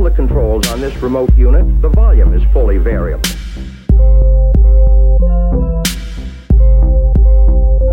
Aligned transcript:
all 0.00 0.04
the 0.04 0.16
controls 0.16 0.66
on 0.72 0.80
this 0.80 0.96
remote 1.02 1.30
unit, 1.36 1.82
the 1.82 1.88
volume 1.90 2.32
is 2.32 2.42
fully 2.54 2.78
variable. 2.78 3.22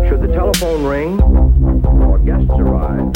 Should 0.08 0.22
the 0.22 0.32
telephone 0.32 0.84
ring 0.86 1.20
or 2.08 2.18
guests 2.18 2.50
arrive, 2.50 3.12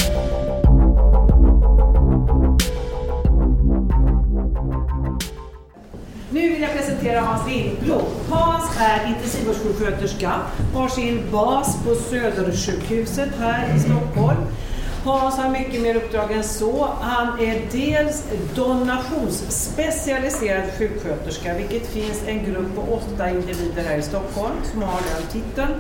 Nu 6.30 6.50
vill 6.50 6.62
jag 6.62 6.72
presentera 6.72 7.20
Hans 7.20 7.48
Lindblom. 7.48 8.02
Hans 8.30 8.77
är 8.80 9.09
intensivvårdssjuksköterska, 9.09 10.32
har 10.74 10.88
sin 10.88 11.30
bas 11.32 11.84
på 11.84 11.95
Södersjukhuset 11.95 13.30
här 13.38 13.77
i 13.77 13.79
Stockholm. 13.79 14.38
Hans 15.05 15.37
har 15.37 15.50
mycket 15.50 15.82
mer 15.82 15.95
uppdrag 15.95 16.32
än 16.32 16.45
så. 16.45 16.89
Han 17.00 17.41
är 17.41 17.62
dels 17.73 18.25
donationsspecialiserad 18.55 20.65
sjuksköterska, 20.78 21.55
vilket 21.55 21.87
finns 21.87 22.23
en 22.27 22.45
grupp 22.45 22.75
på 22.75 22.80
åtta 22.80 23.30
individer 23.30 23.83
här 23.83 23.98
i 23.98 24.02
Stockholm 24.02 24.55
som 24.73 24.83
har 24.83 25.01
den 25.15 25.23
titeln 25.33 25.75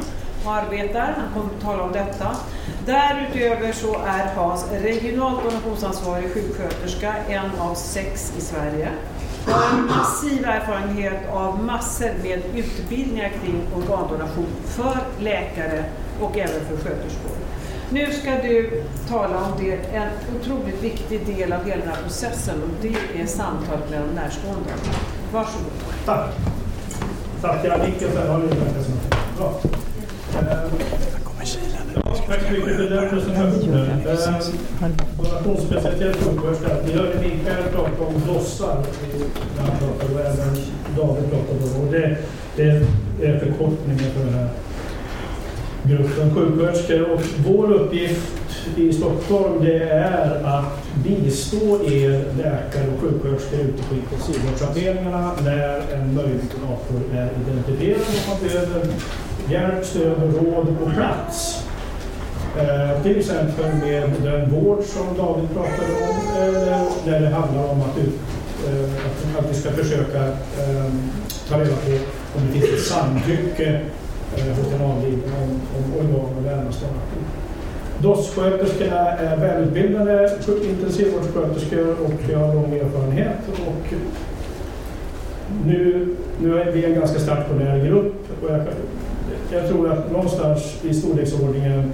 och 0.44 0.52
arbetar. 0.52 1.14
Han 1.18 1.32
kommer 1.34 1.54
att 1.54 1.60
tala 1.62 1.82
om 1.82 1.92
detta. 1.92 2.36
Därutöver 2.86 3.72
så 3.72 3.96
är 4.06 4.34
Hans 4.34 4.66
regionalt 4.82 5.44
donationsansvarig 5.44 6.34
sjuksköterska, 6.34 7.14
en 7.28 7.50
av 7.60 7.74
sex 7.74 8.32
i 8.38 8.40
Sverige. 8.40 8.88
Har 9.46 9.78
en 9.78 9.86
massiv 9.86 10.44
erfarenhet 10.44 11.28
av 11.32 11.64
massor 11.64 12.10
med 12.22 12.42
utbildningar 12.54 13.32
kring 13.42 13.62
organdonation 13.76 14.46
för 14.64 14.96
läkare 15.18 15.84
och 16.20 16.38
även 16.38 16.66
för 16.66 16.76
sköterskor. 16.76 17.32
Nu 17.92 18.12
ska 18.12 18.30
du 18.42 18.82
tala 19.08 19.36
om 19.36 19.52
det, 19.58 19.72
en 19.72 20.08
otroligt 20.36 20.82
viktig 20.82 21.26
del 21.26 21.52
av 21.52 21.64
hela 21.64 21.80
den 21.84 21.88
här 21.88 22.02
processen 22.02 22.62
och 22.62 22.68
det 22.82 23.20
är 23.22 23.26
samtalet 23.26 23.90
med 23.90 24.00
de 24.00 24.14
närstående. 24.14 24.70
Varsågod. 25.32 25.72
Tack. 26.04 26.30
Tack, 27.40 27.64
jag 27.64 27.80
micken 27.80 28.08
så 28.12 28.32
har 28.32 28.38
ni 28.38 28.46
verkar 28.46 28.82
som 28.82 28.94
Bra. 29.36 29.60
Ehm, 30.38 30.70
tack 32.28 32.42
så 32.46 32.52
mycket 32.52 32.76
för 32.76 32.90
den 32.90 33.10
presentationen. 33.10 34.02
Eh, 34.06 34.88
Donationsspecialitet 35.16 36.16
sjuksköterska. 36.16 36.76
Vi 36.84 36.92
hörde 36.92 37.18
Mikael 37.20 37.64
prata 37.72 38.02
om 38.06 38.34
dossar 38.34 38.84
när 39.56 39.62
han 39.62 39.78
pratade 39.78 40.14
och 40.14 40.20
även 40.20 40.56
David 40.96 41.30
pratade 41.30 41.76
om. 41.76 41.86
Och 41.86 41.92
det, 41.92 42.16
det 42.56 42.62
är 43.26 43.38
förkortningen 43.38 44.12
för 44.14 44.24
det 44.24 44.30
här 44.30 44.48
gruppen 45.82 46.34
sjuksköterskor. 46.34 47.10
Och 47.12 47.20
vår 47.46 47.72
uppgift 47.72 48.32
i 48.76 48.92
Stockholm 48.92 49.64
det 49.64 49.82
är 49.82 50.44
att 50.44 51.04
bistå 51.04 51.84
er 51.84 52.24
läkare 52.36 52.86
och 52.94 53.00
sjuksköterskor 53.00 53.60
ute 53.60 53.82
på 53.82 53.94
intensivvårdsavdelningarna 53.94 55.32
när 55.44 55.94
en 55.94 56.14
möjlig 56.14 56.44
donator 56.54 57.00
är 57.14 57.28
identifierad 57.46 58.00
och 58.00 58.28
man 58.28 58.48
behöver 58.48 58.86
hjälp, 59.50 59.84
stöd 59.84 60.22
och 60.22 60.44
råd 60.44 60.66
på 60.78 60.90
plats. 60.90 61.64
Eh, 62.58 63.02
till 63.02 63.18
exempel 63.18 63.74
med 63.74 64.10
den 64.22 64.50
vård 64.50 64.84
som 64.84 65.16
David 65.16 65.48
pratade 65.54 65.92
om, 66.10 66.42
eller 66.42 66.86
när 67.06 67.20
det 67.20 67.28
handlar 67.28 67.68
om 67.68 67.80
att, 67.82 67.98
ut, 67.98 68.20
eh, 68.68 68.84
att, 68.84 69.44
att 69.44 69.50
vi 69.50 69.54
ska 69.54 69.70
försöka 69.70 70.24
eh, 70.26 70.92
ta 71.48 71.60
reda 71.60 71.76
på 71.76 71.92
om 72.34 72.46
det 72.46 72.52
finns 72.52 72.64
ett 72.64 72.86
samtycke 72.86 73.80
eh, 74.36 74.56
hos 74.56 74.72
om, 75.42 75.60
om 75.78 75.98
organ 75.98 76.36
och 76.38 76.46
vävnadsdonation. 76.46 77.24
DOS-sköterskorna 78.02 79.08
är 79.10 79.36
välutbildade 79.36 80.38
intensivvårdssköterskor 80.64 81.96
och 82.04 82.30
jag 82.32 82.38
har 82.38 82.54
lång 82.54 82.74
erfarenhet. 82.74 83.38
Och 83.48 83.94
nu, 85.66 86.08
nu 86.42 86.60
är 86.60 86.72
vi 86.72 86.84
en 86.84 86.94
ganska 86.94 87.18
stationär 87.18 87.86
grupp 87.86 88.14
och 88.42 88.50
jag, 88.50 88.60
jag 89.52 89.68
tror 89.68 89.92
att 89.92 90.12
någonstans 90.12 90.84
i 90.84 90.94
storleksordningen 90.94 91.92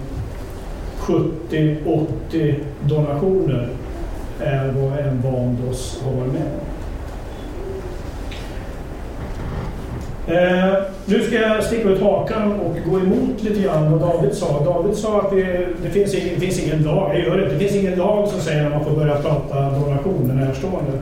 70-80 0.98 2.54
donationer 2.81 3.69
är 4.41 4.72
vad 4.72 4.98
en 4.98 5.22
Vandos 5.22 6.03
har 6.04 6.12
varit 6.12 6.32
med 6.32 6.43
om. 6.43 6.68
Eh, 10.28 10.75
nu 11.06 11.22
ska 11.22 11.34
jag 11.34 11.65
sticka 11.65 11.89
ut 11.89 12.03
hakan 12.03 12.53
och 12.53 12.77
gå 12.91 12.99
emot 12.99 13.43
lite 13.43 13.61
grann 13.61 13.93
vad 13.93 14.00
David 14.00 14.34
sa. 14.34 14.65
David 14.65 14.97
sa 14.97 15.21
att 15.21 15.31
det, 15.31 15.66
det, 15.83 15.91
finns, 15.91 16.15
ingen, 16.15 16.34
det 16.34 16.41
finns 16.41 16.62
ingen 16.62 16.83
lag, 16.83 17.11
jag 17.15 17.21
gör 17.21 17.37
det, 17.37 17.47
det 17.47 17.59
finns 17.59 17.75
ingen 17.75 17.99
lag 17.99 18.28
som 18.28 18.41
säger 18.41 18.66
att 18.66 18.72
man 18.72 18.84
får 18.84 18.91
börja 18.91 19.15
prata 19.15 19.71
donation 19.71 20.27
med 20.27 20.37
närstående. 20.37 20.93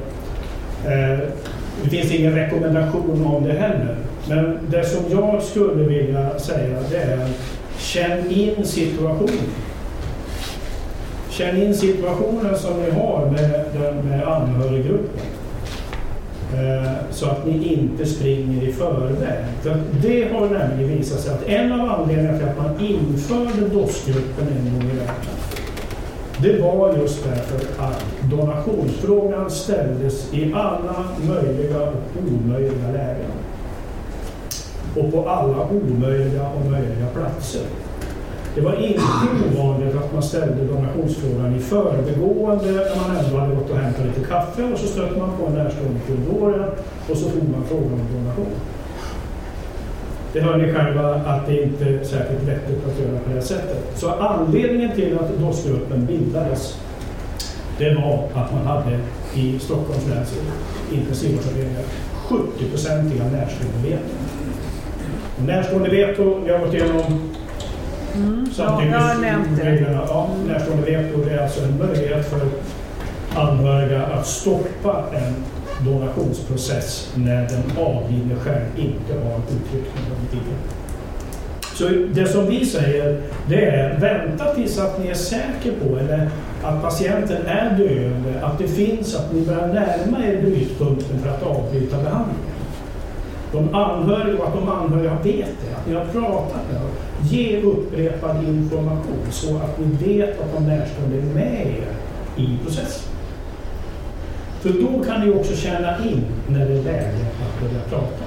Eh, 0.85 1.19
det 1.83 1.91
finns 1.91 2.15
ingen 2.15 2.35
rekommendation 2.35 3.27
om 3.27 3.45
det 3.45 3.53
heller. 3.53 3.97
Men 4.29 4.59
det 4.71 4.85
som 4.85 5.05
jag 5.11 5.43
skulle 5.43 5.85
vilja 5.85 6.39
säga 6.39 6.79
det 6.91 6.97
är 6.97 7.29
känn 7.79 8.31
in 8.31 8.65
situationen. 8.65 9.51
Känn 11.31 11.63
in 11.63 11.75
situationen 11.75 12.59
som 12.59 12.83
ni 12.83 12.91
har 12.91 13.31
med, 13.31 14.05
med 14.05 14.29
anhöriggruppen. 14.29 15.36
Eh, 16.55 16.93
så 17.11 17.27
att 17.27 17.47
ni 17.47 17.75
inte 17.75 18.07
springer 18.07 18.63
i 18.63 18.73
förväg. 18.73 19.45
För 19.63 19.77
det 20.03 20.33
har 20.33 20.41
nämligen 20.41 20.99
visat 20.99 21.21
sig 21.21 21.35
att 21.35 21.43
en 21.43 21.73
av 21.73 21.91
anledningarna 21.91 22.39
till 22.39 22.49
att 22.49 22.59
man 22.59 22.87
införde 22.87 23.69
DOS-gruppen 23.69 24.47
en 24.49 24.73
gång 24.73 24.91
i 24.91 24.97
världen 24.97 25.37
det 26.43 26.61
var 26.61 26.97
just 26.97 27.25
därför 27.25 27.83
att 27.83 28.05
donationsfrågan 28.31 29.51
ställdes 29.51 30.35
i 30.35 30.53
alla 30.55 31.05
möjliga 31.29 31.81
och 31.81 32.23
omöjliga 32.33 32.93
lägen. 32.93 33.31
Och 34.97 35.13
på 35.13 35.29
alla 35.29 35.69
omöjliga 35.69 36.49
och 36.49 36.71
möjliga 36.71 37.07
platser. 37.15 37.63
Det 38.57 38.63
var 38.63 38.75
inte 38.75 39.03
ovanligt 39.53 39.97
att 39.97 40.13
man 40.13 40.23
ställde 40.23 40.65
donationsfrågan 40.65 41.57
i 41.57 41.61
förbegående 41.61 42.73
när 42.73 42.97
man 42.97 43.17
ändå 43.17 43.39
hade 43.39 43.55
gått 43.55 43.71
och 43.71 43.77
hämtat 43.77 44.07
lite 44.07 44.29
kaffe 44.29 44.65
och 44.73 44.79
så 44.79 44.87
stötte 44.87 45.19
man 45.19 45.31
på 45.39 45.47
en 45.47 45.53
närstående 45.53 45.99
i 45.99 46.07
korridoren 46.07 46.71
och 47.11 47.17
så 47.17 47.31
tog 47.31 47.49
man 47.53 47.65
frågan 47.69 47.93
om 47.93 48.07
donation. 48.17 48.55
Det 50.33 50.41
hör 50.41 50.57
ni 50.57 50.73
själva 50.73 51.15
att 51.15 51.47
det 51.47 51.63
inte 51.63 51.85
är 51.85 52.05
särskilt 52.05 52.43
vettigt 52.43 52.87
att 52.87 53.01
göra 53.01 53.19
på 53.19 53.35
det 53.35 53.43
sättet. 53.43 53.99
Så 53.99 54.11
anledningen 54.11 54.93
till 54.95 55.19
att 55.19 55.39
DOS-gruppen 55.39 56.07
bildades 56.07 56.79
det 57.79 57.95
var 57.95 58.29
att 58.35 58.53
man 58.53 58.67
hade 58.67 58.99
i 59.35 59.59
Stockholms 59.59 60.09
läns 60.09 60.35
intensivvårdsavdelningar 60.93 61.83
70-procentiga 62.29 63.25
närstående 63.25 63.89
veto. 63.89 64.15
Närstående 65.47 65.91
veto, 65.91 66.41
vi 66.45 66.53
har 66.53 66.59
gått 66.59 66.75
igenom 66.75 67.03
Mm, 68.17 68.47
ja, 68.59 68.85
jag 68.85 69.01
har 69.01 69.21
nämnt 69.21 69.49
det. 69.57 69.81
Ja, 70.09 70.31
närstående 70.47 70.87
veto 70.87 71.25
det 71.25 71.31
är 71.31 71.43
alltså 71.43 71.65
en 71.65 71.79
möjlighet 71.79 72.31
för 72.31 72.41
anhöriga 73.37 74.03
att 74.07 74.27
stoppa 74.27 75.05
en 75.13 75.35
donationsprocess 75.85 77.13
när 77.15 77.49
den 77.49 77.85
avlidne 77.87 78.35
själv 78.35 78.65
inte 78.77 79.13
har 79.13 79.39
uttryckt 79.39 79.95
någon 80.09 80.29
vilja. 80.31 80.57
Så 81.75 81.89
det 82.15 82.27
som 82.27 82.47
vi 82.47 82.67
säger 82.67 83.23
det 83.49 83.65
är 83.65 84.01
vänta 84.01 84.55
tills 84.55 84.79
att 84.79 84.99
ni 84.99 85.09
är 85.09 85.15
säker 85.15 85.73
på 85.83 85.99
eller 85.99 86.31
att 86.63 86.83
patienten 86.83 87.47
är 87.47 87.79
döende, 87.79 88.45
att 88.45 88.59
det 88.59 88.69
finns, 88.69 89.15
att 89.15 89.33
ni 89.33 89.41
börjar 89.41 89.67
närma 89.67 90.27
er 90.27 90.43
brytpunkten 90.43 91.19
för 91.23 91.29
att 91.29 91.43
avbryta 91.43 91.97
behandlingen. 91.97 92.56
De 93.53 93.75
anhöriga 93.75 94.39
och 94.39 94.47
att 94.49 94.55
de 94.55 94.69
anhöriga 94.69 95.15
vet 95.23 95.55
det, 95.65 95.77
att 95.77 95.87
ni 95.87 95.95
har 95.95 96.05
pratat 96.05 96.61
med 96.73 96.81
dem. 96.81 96.91
Ge 97.25 97.63
upprepad 97.63 98.45
information 98.45 99.27
så 99.31 99.57
att 99.57 99.79
ni 99.79 100.07
vet 100.07 100.41
att 100.41 100.53
de 100.55 100.67
närstående 100.67 101.17
är 101.17 101.35
med 101.35 101.67
er 101.67 101.87
i 102.37 102.59
processen. 102.65 103.13
För 104.61 104.69
då 104.69 105.05
kan 105.05 105.21
ni 105.21 105.35
också 105.35 105.57
känna 105.57 106.05
in 106.05 106.25
när 106.49 106.67
det 106.67 106.73
är 106.73 106.83
läge 106.83 107.27
att 107.43 107.61
börja 107.61 107.83
prata. 107.89 108.25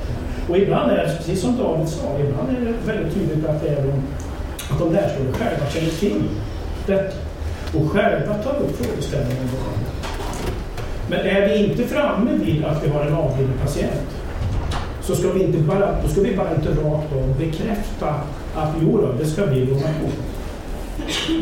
Och 0.50 0.58
ibland 0.58 0.92
är 0.92 0.98
det, 0.98 1.16
precis 1.18 1.42
som 1.42 1.58
David 1.58 1.88
sa, 1.88 2.20
ibland 2.20 2.50
är 2.50 2.66
det 2.66 2.94
väldigt 2.94 3.14
tydligt 3.14 3.46
att, 3.46 3.62
det 3.62 3.70
är 3.70 3.84
de, 3.84 3.92
att 4.74 4.80
de 4.80 4.90
närstående 4.90 5.34
själva 5.34 5.66
känner 5.70 5.90
till 5.90 6.24
detta 6.86 7.16
och 7.78 7.92
själva 7.92 8.34
tar 8.34 8.56
upp 8.56 8.76
frågeställningen. 8.78 9.48
Men 11.10 11.20
är 11.20 11.48
vi 11.48 11.66
inte 11.66 11.84
framme 11.84 12.32
vid 12.34 12.66
att 12.66 12.84
vi 12.84 12.90
har 12.90 13.06
en 13.06 13.14
avliden 13.14 13.54
patient 13.66 14.10
så 15.10 15.16
ska 15.16 15.32
vi, 15.32 15.44
inte 15.44 15.58
bara, 15.58 16.02
då 16.02 16.08
ska 16.08 16.22
vi 16.22 16.36
bara 16.36 16.56
inte 16.56 16.70
rakt 16.70 17.14
av 17.14 17.38
bekräfta 17.38 18.10
att 18.56 18.76
jo 18.82 18.98
då, 18.98 19.12
det 19.20 19.26
ska 19.26 19.48
bli 19.48 19.66
donation. 19.66 20.12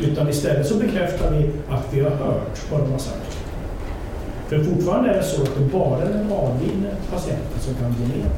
Utan 0.04 0.30
istället 0.30 0.68
så 0.68 0.75
bekräftar 0.75 1.31
vi 1.31 1.50
att 1.69 1.94
vi 1.94 2.02
har 2.02 2.10
hört 2.10 2.72
vad 2.72 2.80
de 2.81 2.92
har 2.92 3.00
sagt. 3.00 3.38
För 4.48 4.64
fortfarande 4.64 5.10
är 5.10 5.18
det 5.18 5.24
så 5.24 5.42
att 5.42 5.56
det 5.58 5.66
bara 5.66 6.02
är 6.02 6.14
den 6.14 6.31
avlidne 6.31 6.90
patienten 7.12 7.60
som 7.60 7.74
kan 7.74 7.94
donera. 7.94 8.31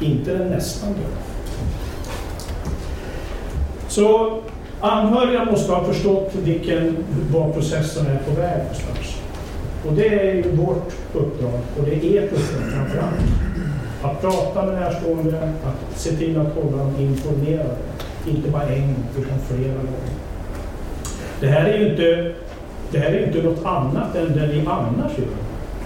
Inte 0.00 0.38
den 0.38 0.48
nästan 0.48 0.92
döda. 0.92 1.22
Så 3.88 4.38
anhöriga 4.80 5.44
måste 5.44 5.72
ha 5.72 5.84
förstått 5.84 6.34
vilken, 6.34 6.96
var 7.32 7.52
processen 7.52 8.06
är 8.06 8.18
på 8.18 8.40
väg 8.40 8.58
någonstans. 8.58 9.20
Och 9.86 9.92
det 9.92 10.08
är 10.08 10.34
ju 10.34 10.56
vårt 10.56 10.92
uppdrag 11.14 11.60
och 11.78 11.84
det 11.84 11.92
är 11.92 12.22
ert 12.22 12.32
uppdrag 12.32 12.70
framförallt. 12.72 13.55
Att 14.02 14.20
prata 14.20 14.66
med 14.66 14.74
närstående, 14.74 15.38
att 15.42 15.98
se 15.98 16.10
till 16.10 16.40
att 16.40 16.54
hålla 16.54 16.76
dem 16.76 16.94
informerade. 16.98 17.76
Inte 18.26 18.50
bara 18.50 18.62
en 18.62 18.80
gång, 18.80 19.04
utan 19.18 19.38
flera 19.48 19.74
gånger. 19.74 20.16
Det 21.40 21.46
här 21.46 21.64
är 21.64 21.78
ju 21.78 21.90
inte, 21.90 22.32
det 22.90 22.98
här 22.98 23.10
är 23.10 23.26
inte 23.26 23.42
något 23.42 23.64
annat 23.64 24.16
än 24.16 24.32
det 24.32 24.46
ni 24.46 24.66
annars 24.66 25.18
gör 25.18 25.26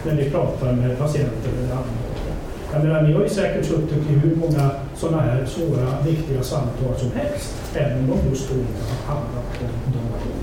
när 0.04 0.14
ni 0.14 0.30
pratar 0.30 0.72
med 0.72 0.98
patienter 0.98 1.50
eller 1.58 1.72
anhöriga. 1.72 2.34
Jag 2.72 2.84
menar, 2.84 3.02
ni 3.02 3.12
har 3.12 3.22
ju 3.22 3.28
säkert 3.28 3.66
suttit 3.66 4.10
i 4.10 4.12
hur 4.12 4.36
många 4.36 4.70
sådana 4.96 5.22
här 5.22 5.46
svåra, 5.46 6.00
viktiga 6.06 6.42
samtal 6.42 6.94
som 6.98 7.10
helst, 7.12 7.54
även 7.74 7.98
om 7.98 8.06
de 8.06 8.28
just 8.30 8.48
då 8.48 8.54
inte 8.54 8.82
har 9.06 9.14
handlat 9.14 9.44
om 9.60 9.92
donation. 9.92 10.40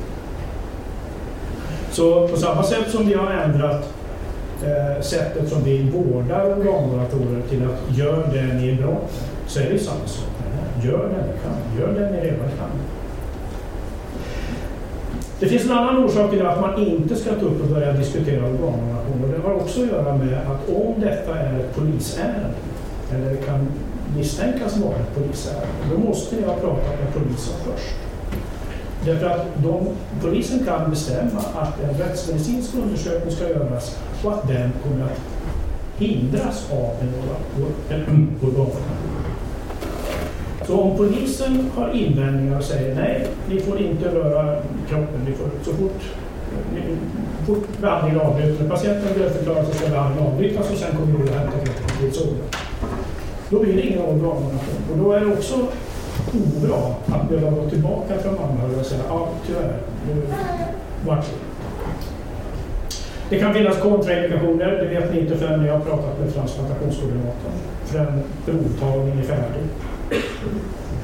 Så 1.92 2.28
på 2.28 2.38
samma 2.38 2.64
sätt 2.64 2.92
som 2.92 3.08
vi 3.08 3.14
har 3.14 3.32
ändrat 3.32 3.94
eh, 4.64 5.02
sättet 5.02 5.50
som 5.50 5.64
vi 5.64 5.84
vårdar 5.84 6.46
organdonatorer 6.46 7.42
till 7.50 7.64
att 7.64 7.98
gör 7.98 8.30
det 8.34 8.54
ni 8.54 8.70
är 8.70 8.76
bra 8.76 8.96
på, 8.96 9.08
så 9.48 9.60
är 9.60 9.70
det 9.70 9.80
samma 9.80 10.08
sak 10.08 10.30
med 10.40 10.52
det. 10.54 10.88
Gör 10.88 11.10
det 11.10 11.28
ni 11.28 11.34
kan, 11.44 11.80
gör 11.80 12.00
det 12.00 12.12
ni 12.12 12.18
redan 12.18 12.50
kan. 12.58 12.70
Det 15.40 15.48
finns 15.48 15.66
en 15.66 15.72
annan 15.72 16.04
orsak 16.04 16.32
till 16.32 16.46
att 16.46 16.62
man 16.62 16.88
inte 16.88 17.16
ska 17.16 17.30
ta 17.30 17.46
upp 17.46 17.62
och 17.62 17.68
börja 17.68 17.94
diskutera 17.94 18.44
organdonation 18.44 19.24
och 19.24 19.30
det 19.30 19.48
har 19.48 19.56
också 19.56 19.82
att 19.82 19.88
göra 19.88 20.18
med 20.18 20.34
att 20.34 20.70
om 20.70 21.02
detta 21.02 21.40
är 21.40 21.60
ett 21.60 21.76
polisärende, 21.76 22.50
eller 23.14 23.36
kan 23.36 23.68
misstänkas 24.18 24.78
vara 24.78 24.96
ett 24.96 25.16
polisärende, 25.16 25.68
då 25.92 25.98
måste 25.98 26.36
jag 26.36 26.48
ha 26.48 26.56
pratat 26.56 27.00
med 27.00 27.14
polisen 27.14 27.54
först. 27.66 28.07
Därför 29.08 29.26
att 29.26 29.46
de, 29.64 29.88
polisen 30.22 30.66
kan 30.66 30.90
bestämma 30.90 31.40
att 31.56 31.84
en 31.84 31.98
rättsmedicinsk 31.98 32.76
undersökning 32.76 33.36
ska 33.36 33.50
göras 33.50 33.98
och 34.24 34.34
att 34.34 34.48
den 34.48 34.72
kommer 34.84 35.06
att 35.06 35.20
hindras 35.98 36.72
av 36.72 36.96
en 37.02 37.14
organdonation. 38.42 38.88
Så 40.68 40.82
om 40.82 40.98
polisen 40.98 41.72
har 41.76 41.90
invändningar 41.90 42.58
och 42.58 42.64
säger 42.64 42.96
nej, 42.96 43.28
ni 43.50 43.60
får 43.60 43.82
inte 43.82 44.16
röra 44.16 44.62
kroppen, 44.90 45.22
ni 45.26 45.32
får, 45.32 45.50
så 45.64 45.74
fort, 45.74 46.02
fort 47.46 47.68
behandlingen 47.82 48.22
avbryts, 48.22 48.60
när 48.60 48.70
patienten 48.70 49.20
dödförklaras 49.20 49.68
så 49.68 49.74
ska 49.74 49.90
behandlingen 49.90 50.34
avbrytas 50.34 50.72
och 50.72 50.78
sen 50.78 50.98
kommer 50.98 51.24
vi 51.24 51.30
att 51.30 51.36
hämta 51.36 51.58
kroppen 51.58 51.98
till 52.00 52.14
solen. 52.14 52.44
Då 53.50 53.60
blir 53.60 53.76
det 53.76 53.82
ingen 53.82 54.02
organdonation. 54.02 54.82
Och 54.92 54.98
då 54.98 55.12
är 55.12 55.20
det 55.20 55.34
också 55.34 55.68
obra 56.34 56.96
att 57.06 57.30
behöva 57.30 57.52
gå 57.52 57.70
tillbaka 57.70 58.18
från 58.18 58.40
anhöriga 58.40 58.80
och 58.80 58.86
säga 58.86 59.02
ja, 59.10 59.30
tyvärr, 59.48 59.78
nu 60.08 60.22
vart 61.06 61.26
det. 61.26 61.48
Det 63.30 63.40
kan 63.40 63.54
finnas 63.54 63.82
kontraindikationer, 63.82 64.66
det 64.66 65.00
vet 65.00 65.14
ni 65.14 65.20
inte 65.20 65.38
förrän 65.38 65.64
ni 65.64 65.70
har 65.70 65.80
pratat 65.80 66.20
med 66.20 66.34
transplantationskoordinatorn. 66.34 67.52
Förrän 67.86 68.24
provtagning 68.46 69.20
är 69.20 69.24
färdig. 69.24 69.64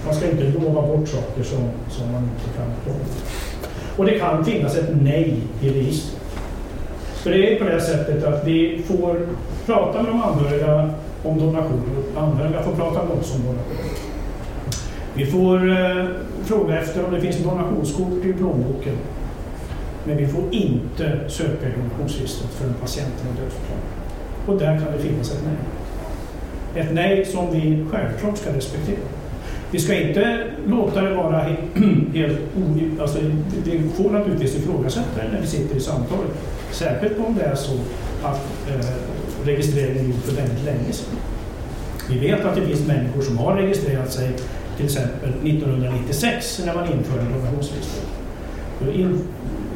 Man 0.05 0.15
ska 0.15 0.31
inte 0.31 0.43
lova 0.43 0.81
bort 0.81 1.07
saker 1.07 1.43
som, 1.43 1.69
som 1.89 2.11
man 2.11 2.23
inte 2.23 2.57
kan 2.57 2.67
lova. 2.85 3.05
Och 3.97 4.05
det 4.05 4.19
kan 4.19 4.45
finnas 4.45 4.77
ett 4.77 4.89
nej 5.01 5.37
i 5.61 5.69
registret. 5.69 6.19
För 7.13 7.29
det 7.29 7.53
är 7.53 7.59
på 7.59 7.65
det 7.65 7.81
sättet 7.81 8.23
att 8.23 8.47
vi 8.47 8.83
får 8.87 9.27
prata 9.65 10.01
med 10.01 10.11
de 10.11 10.21
anhöriga 10.21 10.89
om 11.23 11.39
donationer. 11.39 12.03
Anhöriga 12.17 12.63
får 12.63 12.71
prata 12.71 13.03
med 13.03 13.17
oss 13.17 13.35
om 13.35 13.41
donationer. 13.41 14.12
Vi 15.15 15.25
får 15.25 15.69
eh, 15.69 16.05
fråga 16.43 16.79
efter 16.79 17.05
om 17.05 17.13
det 17.13 17.21
finns 17.21 17.37
donationskort 17.37 18.25
i 18.25 18.33
plånboken. 18.33 18.95
Men 20.05 20.17
vi 20.17 20.27
får 20.27 20.43
inte 20.51 21.19
söka 21.27 21.67
i 21.67 21.71
donationsregistret 21.77 22.51
förrän 22.51 22.73
patienten 22.73 23.27
är 23.27 23.41
dödförklarad. 23.41 23.83
Och 24.45 24.57
där 24.57 24.79
kan 24.79 24.97
det 24.97 25.03
finnas 25.03 25.31
ett 25.31 25.43
nej. 25.45 26.83
Ett 26.83 26.93
nej 26.93 27.25
som 27.25 27.51
vi 27.51 27.85
självklart 27.91 28.37
ska 28.37 28.53
respektera. 28.53 29.05
Vi 29.71 29.79
ska 29.79 29.99
inte 29.99 30.47
låta 30.65 31.01
det 31.01 31.15
vara 31.15 31.41
helt 32.13 32.39
ogivet. 32.57 32.99
Alltså, 32.99 33.19
vi 33.65 33.89
får 33.89 34.09
naturligtvis 34.09 34.55
ifrågasätta 34.55 35.23
det 35.23 35.31
när 35.31 35.41
vi 35.41 35.47
sitter 35.47 35.75
i 35.75 35.79
samtalet. 35.79 36.31
Särskilt 36.71 37.17
om 37.27 37.35
det 37.35 37.43
är 37.43 37.55
så 37.55 37.73
att 38.23 38.69
eh, 38.69 38.87
registreringen 39.45 40.05
är 40.05 40.09
gjord 40.09 40.21
för 40.23 40.35
väldigt 40.35 40.65
länge 40.65 40.91
sedan. 40.91 41.15
Vi 42.09 42.19
vet 42.19 42.45
att 42.45 42.55
det 42.55 42.61
finns 42.61 42.87
människor 42.87 43.21
som 43.21 43.37
har 43.37 43.55
registrerat 43.55 44.11
sig 44.11 44.29
till 44.77 44.85
exempel 44.85 45.29
1996 45.29 46.61
när 46.65 46.75
man 46.75 46.91
införde 46.93 47.23
donationsregistret. 47.23 48.07
Då 48.79 48.91
in, 48.91 49.21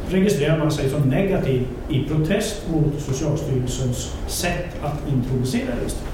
registrerar 0.10 0.58
man 0.58 0.72
sig 0.72 0.90
som 0.90 1.02
negativ 1.02 1.68
i 1.90 2.04
protest 2.04 2.64
mot 2.72 3.02
Socialstyrelsens 3.02 4.14
sätt 4.28 4.76
att 4.84 5.14
introducera 5.14 5.76
registret. 5.80 6.14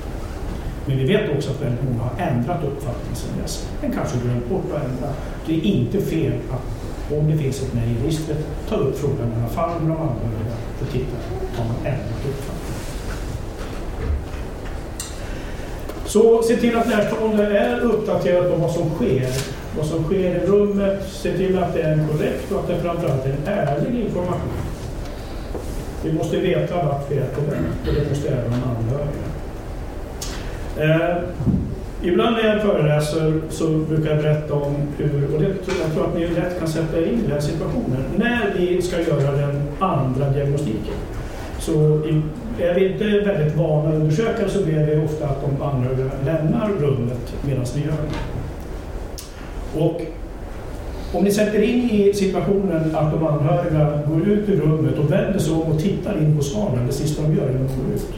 Men 0.85 0.97
vi 0.97 1.06
vet 1.06 1.38
också 1.38 1.50
att 1.50 1.62
väldigt 1.62 1.83
många 1.83 2.03
har 2.03 2.27
ändrat 2.27 2.63
uppfattning 2.63 3.15
sedan 3.15 3.41
dess. 3.41 3.69
Men 3.81 3.91
kanske 3.91 4.18
glömt 4.18 4.50
bort 4.50 4.65
att 4.75 4.83
ändra. 4.83 5.13
Det 5.45 5.53
är 5.53 5.62
inte 5.62 6.01
fel 6.01 6.33
att 6.51 6.74
om 7.18 7.31
det 7.31 7.38
finns 7.38 7.62
ett 7.62 7.74
nej 7.74 7.91
i 7.91 8.03
registret, 8.03 8.38
ta 8.69 8.75
upp 8.75 9.00
frågan 9.00 9.31
i 9.31 9.39
alla 9.39 9.50
fall 9.50 9.81
med 9.81 9.89
de 9.89 10.01
anhöriga 10.01 10.56
för 10.77 10.86
att 10.86 10.91
titta, 10.91 11.18
har 11.57 11.65
man 11.65 11.75
ändrat 11.77 12.25
uppfattning? 12.29 12.82
Så 16.13 16.44
se 16.44 16.56
till 16.56 16.77
att 16.77 16.88
närstående 16.88 17.57
är 17.60 17.80
uppdaterad 17.80 18.51
på 18.51 18.56
vad 18.56 18.71
som 18.71 18.89
sker. 18.89 19.27
Vad 19.77 19.86
som 19.86 20.04
sker 20.04 20.36
i 20.36 20.39
rummet, 20.48 21.07
se 21.12 21.38
till 21.38 21.57
att 21.57 21.74
det 21.74 21.81
är 21.81 21.94
en 21.94 22.07
korrekt 22.07 22.51
och 22.51 22.60
att 22.60 22.68
det 22.68 22.80
framförallt 22.80 23.25
är 23.25 23.30
en 23.30 23.48
ärlig 23.48 24.06
information. 24.06 24.51
Vi 26.04 26.13
måste 26.13 26.38
veta 26.38 26.75
vart 26.75 27.12
vi 27.12 27.18
är 27.18 27.27
på 27.27 27.42
väg 27.42 27.60
och 27.88 27.94
det 27.94 28.10
måste 28.10 28.30
även 28.30 28.54
anhöriga. 28.54 29.27
Eh, 30.77 31.18
ibland 32.01 32.36
när 32.36 32.54
jag 32.54 32.62
föreläser 32.62 33.42
så 33.50 33.68
brukar 33.68 34.12
jag 34.12 34.24
berätta 34.24 34.54
om 34.54 34.75
hur, 34.98 35.33
och 35.36 35.42
det, 35.42 35.48
jag 35.83 35.94
tror 35.94 36.07
att 36.07 36.15
ni 36.15 36.27
lätt 36.27 36.60
kan 36.60 36.68
sätta 36.68 36.98
er 36.98 37.06
in 37.06 37.25
i 37.25 37.27
den 37.27 37.42
situationen, 37.42 38.04
när 38.18 38.54
vi 38.57 38.81
ska 38.81 39.01
göra 39.01 39.31
den 39.31 39.62
andra 39.80 40.30
diagnostiken. 40.30 40.98
Så 41.60 41.71
i, 42.06 42.21
är 42.59 42.73
vi 42.75 42.91
inte 42.91 43.03
väldigt 43.03 43.55
vana 43.55 43.94
undersökare 43.95 44.50
så 44.50 44.63
blir 44.63 44.79
det 44.79 45.03
ofta 45.03 45.25
att 45.25 45.41
de 45.41 45.63
anhöriga 45.63 46.11
lämnar 46.25 46.69
rummet 46.79 47.33
medan 47.41 47.65
vi 47.75 47.81
gör 47.81 47.91
det. 47.91 49.79
Och 49.79 50.01
om 51.13 51.23
ni 51.23 51.31
sätter 51.31 51.61
in 51.61 51.89
i 51.89 52.13
situationen 52.13 52.95
att 52.95 53.11
de 53.11 53.27
anhöriga 53.27 54.00
går 54.07 54.27
ut 54.27 54.50
ur 54.50 54.61
rummet 54.61 54.97
och 54.97 55.11
vänder 55.11 55.39
sig 55.39 55.53
om 55.53 55.61
och 55.61 55.79
tittar 55.79 56.17
in 56.17 56.38
på 56.38 56.44
svanen, 56.44 56.88
det 56.88 56.94
sista 56.94 57.21
de 57.21 57.35
gör 57.35 57.50
innan 57.50 57.67
de 57.67 57.75
går 57.75 57.95
ut. 57.95 58.13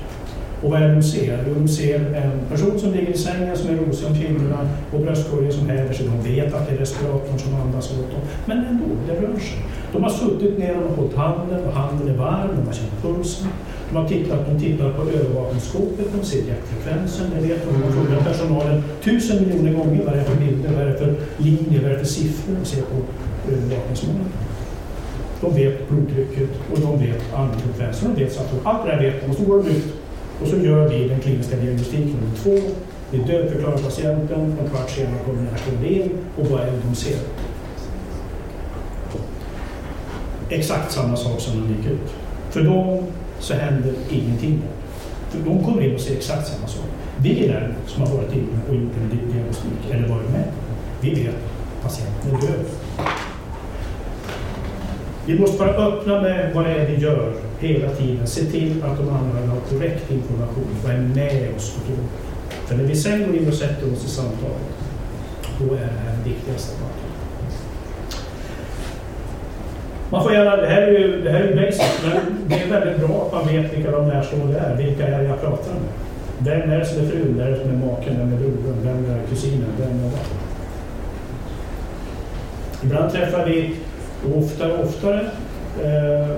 Och 0.63 0.71
vad 0.71 0.81
är 0.81 0.87
det 0.87 0.95
de 0.95 1.03
ser? 1.03 1.43
Jo, 1.47 1.53
de 1.53 1.67
ser 1.67 1.99
en 1.99 2.31
person 2.49 2.79
som 2.79 2.93
ligger 2.93 3.13
i 3.13 3.17
sängen 3.17 3.57
som 3.57 3.69
är 3.69 3.77
rosig 3.77 4.07
om 4.07 4.15
kinderna 4.15 4.67
och 4.93 4.99
bröstkorgen 4.99 5.51
som 5.51 5.69
häver 5.69 5.93
sig. 5.93 6.07
De 6.07 6.35
vet 6.35 6.53
att 6.53 6.67
det 6.67 6.75
är 6.75 6.77
respiratorn 6.77 7.39
som 7.39 7.55
andas 7.55 7.91
åt 7.91 8.11
dem. 8.11 8.21
Men 8.45 8.57
ändå, 8.57 8.85
det 9.07 9.13
rör 9.13 9.39
sig. 9.39 9.57
De 9.93 10.03
har 10.03 10.09
suttit 10.09 10.57
ner 10.57 10.75
och 10.77 10.95
hållit 10.95 11.15
handen 11.15 11.65
och 11.65 11.73
handen 11.73 12.07
är 12.07 12.17
varm, 12.17 12.49
de 12.57 12.67
har 12.67 12.73
känt 12.73 13.01
pulsen. 13.01 13.47
De 13.89 13.95
har 13.95 14.07
tittat, 14.07 14.39
de 14.49 14.59
tittar 14.59 14.93
på 14.93 15.01
övervakningsskåpet, 15.01 16.05
de 16.19 16.25
ser 16.25 16.37
hjärtfrekvensen, 16.37 17.31
det 17.35 17.47
vet 17.47 17.65
de. 17.65 17.81
De 17.81 17.93
frågar 17.93 18.23
personalen 18.23 18.83
tusen 19.03 19.43
miljoner 19.43 19.73
gånger 19.73 20.03
vad 20.05 20.13
det 20.13 20.19
är 20.19 20.23
för 20.23 20.35
bilder, 20.35 20.69
vad 20.69 20.81
är 20.81 20.85
det 20.85 20.97
för 20.97 21.15
linjer, 21.37 21.81
vad 21.81 21.91
är 21.91 21.93
det 21.93 21.99
för 21.99 22.05
siffror 22.05 22.55
de 22.59 22.65
ser 22.65 22.81
på 22.81 22.97
övervakningsmålen. 23.51 24.29
De 25.41 25.55
vet 25.55 25.89
blodtrycket 25.89 26.49
och 26.71 26.79
de 26.79 26.99
vet 26.99 27.33
andningsfrekvensen, 27.33 28.13
de 28.15 28.23
vet 28.23 28.39
att 28.39 28.65
Allt 28.65 28.85
det 28.85 28.91
där 28.91 28.99
vet 29.03 29.21
de 29.21 29.31
och 29.31 29.37
så 29.37 29.43
går 29.43 29.63
de 29.63 29.69
ut 29.69 29.93
och 30.41 30.47
så 30.47 30.57
gör 30.57 30.89
vi 30.89 31.07
den 31.07 31.19
kliniska 31.19 31.55
diagnostiken 31.55 32.07
nummer 32.07 32.37
två. 32.43 32.69
Vi 33.11 33.17
dödförklarar 33.17 33.77
patienten, 33.77 34.57
en 34.61 34.69
kvart 34.69 34.89
senare 34.89 35.19
kommer 35.25 35.41
den 35.41 35.51
närstående 35.51 35.93
in 35.93 36.09
och 36.37 36.47
vad 36.47 36.61
är 36.61 36.65
det 36.65 36.79
de 36.89 36.95
ser? 36.95 37.17
Exakt 40.49 40.91
samma 40.91 41.15
sak 41.15 41.39
som 41.39 41.61
de 41.61 41.73
gick 41.73 41.85
ut. 41.91 42.13
För 42.49 42.61
dem 42.63 43.03
så 43.45 43.53
händer 43.53 43.93
ingenting. 44.09 44.61
För 45.29 45.39
de 45.39 45.63
kommer 45.63 45.81
in 45.81 45.95
och 45.95 46.01
ser 46.01 46.15
exakt 46.15 46.47
samma 46.47 46.67
sak. 46.67 46.85
Vi 47.17 47.47
däremot 47.47 47.87
som 47.87 48.01
har 48.01 48.17
varit 48.17 48.33
inne 48.33 48.59
och 48.69 48.75
gjort 48.75 48.91
en 49.01 49.09
diagnostik 49.09 49.91
eller 49.91 50.07
varit 50.07 50.29
med, 50.29 50.43
vi 51.01 51.09
vet 51.09 51.35
att 51.35 51.83
patienten 51.83 52.35
är 52.35 52.41
död. 52.41 52.65
Vi 55.25 55.39
måste 55.39 55.57
vara 55.57 55.71
öppna 55.71 56.21
med 56.21 56.53
vad 56.53 56.65
det 56.65 56.71
är 56.71 56.87
vi 56.87 57.01
gör 57.01 57.33
hela 57.59 57.89
tiden. 57.89 58.27
Se 58.27 58.45
till 58.45 58.83
att 58.83 58.97
de 58.97 59.09
anhöriga 59.09 59.49
har 59.49 59.59
korrekt 59.59 60.11
information 60.11 60.75
och 60.83 60.89
är 60.89 60.97
med 60.97 61.55
oss 61.55 61.73
på 61.75 61.81
tåget. 61.81 62.11
För 62.65 62.75
när 62.75 62.83
vi 62.83 62.95
sen 62.95 63.25
går 63.25 63.35
in 63.35 63.47
och 63.47 63.53
sätter 63.53 63.93
oss 63.93 64.05
i 64.05 64.09
samtalet, 64.09 64.75
då 65.59 65.65
är 65.65 65.79
det 65.79 65.85
här 65.85 66.15
den 66.15 66.33
viktigaste 66.33 66.75
parten. 66.81 67.04
Man 70.09 70.23
får 70.23 70.33
gärna, 70.33 70.55
det 70.55 70.67
här 70.67 70.81
är 70.81 70.99
ju, 70.99 71.21
det 71.21 71.31
här 71.31 71.39
är 71.39 71.47
ju 71.47 71.55
basic, 71.55 72.01
men 72.03 72.47
det 72.47 72.55
är 72.55 72.79
väldigt 72.79 73.07
bra 73.07 73.25
att 73.25 73.33
man 73.33 73.53
vet 73.53 73.73
vilka 73.73 73.91
de 73.91 74.07
närstående 74.07 74.59
är. 74.59 74.75
Vilka 74.75 75.07
är 75.07 75.19
det 75.19 75.27
jag 75.27 75.41
pratar 75.41 75.71
med? 75.73 75.91
Vem 76.39 76.71
är 76.71 76.79
det 76.79 76.85
som 76.85 77.03
är 77.03 77.09
frun? 77.09 77.35
Vem 77.37 77.47
är 77.47 77.51
det 77.51 77.59
som 77.59 77.69
är 77.69 77.85
maken? 77.85 78.17
Vem 78.17 78.33
är 78.33 78.37
brodern? 78.37 78.77
Vem 78.83 79.15
är 79.15 79.27
kusinen? 79.29 79.69
Vem 79.79 79.89
är 79.89 80.03
vad? 80.03 80.19
Ibland 82.83 83.11
träffar 83.11 83.45
vi, 83.45 83.75
och 84.25 84.37
oftare 84.37 84.73
och 84.73 84.83
oftare, 84.85 85.21
eh, 85.83 86.35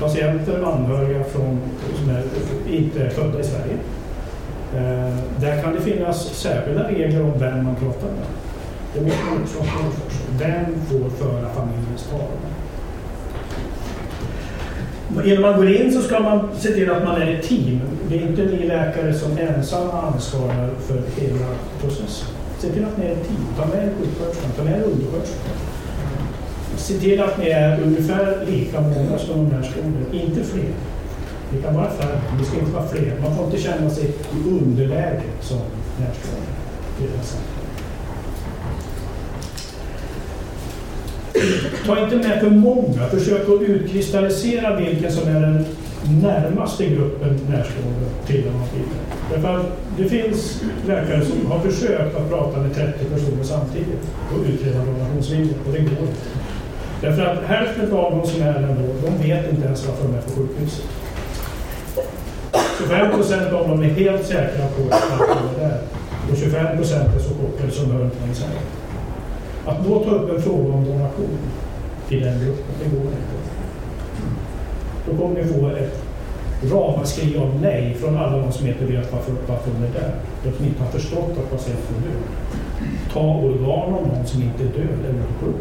patienter 0.00 0.62
och 0.62 0.74
anhöriga 0.74 1.24
från, 1.24 1.60
som 1.96 2.10
är, 2.10 2.22
inte 2.76 3.02
är 3.02 3.10
födda 3.10 3.40
i 3.40 3.44
Sverige. 3.44 3.76
Eh, 4.76 5.14
där 5.40 5.62
kan 5.62 5.74
det 5.74 5.80
finnas 5.80 6.24
särskilda 6.24 6.88
regler 6.88 7.22
om 7.22 7.32
vem 7.38 7.64
man 7.64 7.74
pratar 7.74 8.06
med. 8.06 8.26
Det 8.94 9.00
måste 9.00 9.24
man 9.24 9.42
också 9.42 9.58
ha 9.58 9.64
klart 9.64 9.94
för 9.94 10.10
sig. 10.10 10.26
Vem 10.38 10.64
får 10.88 11.10
föra 11.24 11.48
familjens 11.48 12.08
talan? 12.10 12.50
Innan 15.24 15.42
man 15.42 15.56
går 15.56 15.70
in 15.70 15.92
så 15.92 16.02
ska 16.02 16.20
man 16.20 16.48
se 16.58 16.68
till 16.68 16.90
att 16.90 17.04
man 17.04 17.22
är 17.22 17.34
ett 17.34 17.48
team. 17.48 17.80
Det 18.08 18.18
är 18.18 18.22
inte 18.22 18.42
ni 18.42 18.66
läkare 18.66 19.14
som 19.14 19.38
ensamma 19.38 20.02
ansvarar 20.02 20.70
för 20.86 21.02
hela 21.20 21.46
processen. 21.80 22.28
Se 22.58 22.68
till 22.70 22.84
att 22.84 22.98
ni 22.98 23.06
är 23.06 23.12
ett 23.12 23.28
team. 23.28 23.46
Ta 23.56 23.66
med 23.66 23.90
sjuksköterskan, 23.98 24.50
ta 24.56 24.64
med 24.64 24.82
undersköterskan. 24.84 25.56
Se 26.76 26.94
till 26.94 27.20
att 27.20 27.38
ni 27.38 27.48
är 27.48 27.82
ungefär 27.82 28.46
lika 28.46 28.80
många 28.80 29.18
som 29.18 29.50
de 29.50 29.56
här 29.56 29.62
skolorna, 29.62 30.06
inte 30.12 30.44
fler. 30.44 30.72
Det 31.52 31.62
kan 31.62 31.74
vara 31.74 31.90
färre, 31.90 32.20
men 32.30 32.38
det 32.38 32.44
ska 32.44 32.58
inte 32.58 32.72
vara 32.72 32.88
fler. 32.88 33.14
Man 33.22 33.36
får 33.36 33.44
inte 33.44 33.58
känna 33.58 33.90
sig 33.90 34.04
i 34.04 34.48
underläge 34.48 35.22
som 35.40 35.58
närstående. 35.98 36.50
Det 36.98 37.04
är 37.04 37.10
Ta 41.86 42.04
inte 42.04 42.16
med 42.16 42.40
för 42.40 42.50
många. 42.50 43.06
Försök 43.10 43.48
att 43.48 43.62
utkristallisera 43.62 44.76
vilken 44.76 45.12
som 45.12 45.28
är 45.28 45.40
den 45.40 45.64
närmaste 46.22 46.86
gruppen 46.86 47.40
närstående 47.48 48.06
till 48.26 48.42
den 48.44 48.54
Därför 49.30 49.56
att 49.56 49.66
det 49.96 50.04
finns 50.04 50.62
läkare 50.86 51.24
som 51.24 51.50
har 51.50 51.60
försökt 51.60 52.16
att 52.16 52.28
prata 52.28 52.60
med 52.60 52.74
30 52.74 53.04
personer 53.04 53.44
samtidigt 53.44 54.10
och 54.32 54.46
utreda 54.48 54.84
donationsviljan 54.84 55.54
och 55.66 55.72
det 55.72 55.78
går 55.78 55.90
inte. 55.90 56.30
Därför 57.00 57.22
att 57.22 57.42
hälften 57.44 57.92
av 57.92 58.18
de 58.18 58.26
som 58.26 58.42
är 58.42 58.52
där 58.52 58.76
då, 58.78 59.08
de 59.08 59.28
vet 59.28 59.52
inte 59.52 59.66
ens 59.66 59.86
varför 59.86 60.04
de 60.04 60.14
är 60.14 60.22
på 60.22 60.30
sjukhuset. 60.30 60.84
25 62.78 63.10
procent 63.10 63.52
av 63.52 63.68
dem 63.68 63.82
är 63.82 63.88
helt 63.88 64.26
säkra 64.26 64.66
på 64.66 64.94
att 64.94 65.28
de 65.28 65.62
är 65.62 65.68
där. 65.68 65.78
Och 66.30 66.36
25 66.36 66.76
procent 66.76 67.14
är 67.14 67.18
så 67.18 67.28
chockade 67.28 67.70
som 67.70 67.90
hör 67.90 68.04
inte 68.04 68.16
ens. 68.24 68.44
Att 69.66 69.84
då 69.86 70.04
ta 70.04 70.10
upp 70.10 70.36
en 70.36 70.42
fråga 70.42 70.72
om 70.74 70.84
donation 70.84 71.38
till 72.10 72.20
den 72.20 72.40
gruppen, 72.40 72.74
det 72.82 72.96
går 72.96 73.06
inte. 73.06 73.36
Då 75.06 75.16
kommer 75.16 75.42
ni 75.42 75.48
få 75.48 75.68
ett 75.68 76.02
ramaskri 76.72 77.38
av 77.38 77.58
nej 77.62 77.94
från 77.94 78.16
alla 78.16 78.36
de 78.36 78.52
som 78.52 78.66
inte 78.66 78.84
vet 78.84 79.12
varför, 79.12 79.32
varför 79.46 79.70
de 79.70 79.84
är 79.84 79.92
där. 80.00 80.14
De 80.44 80.52
som 80.52 80.66
inte 80.66 80.82
har 80.82 80.90
förstått 80.90 81.38
att 81.38 81.50
patienten 81.50 81.94
är 81.96 82.08
död. 82.08 82.22
Ta 83.12 83.20
organ 83.20 83.94
av 83.94 84.06
någon 84.06 84.26
som 84.26 84.42
inte 84.42 84.62
är 84.62 84.66
död 84.66 84.98
eller 85.08 85.22
sjuk. 85.40 85.56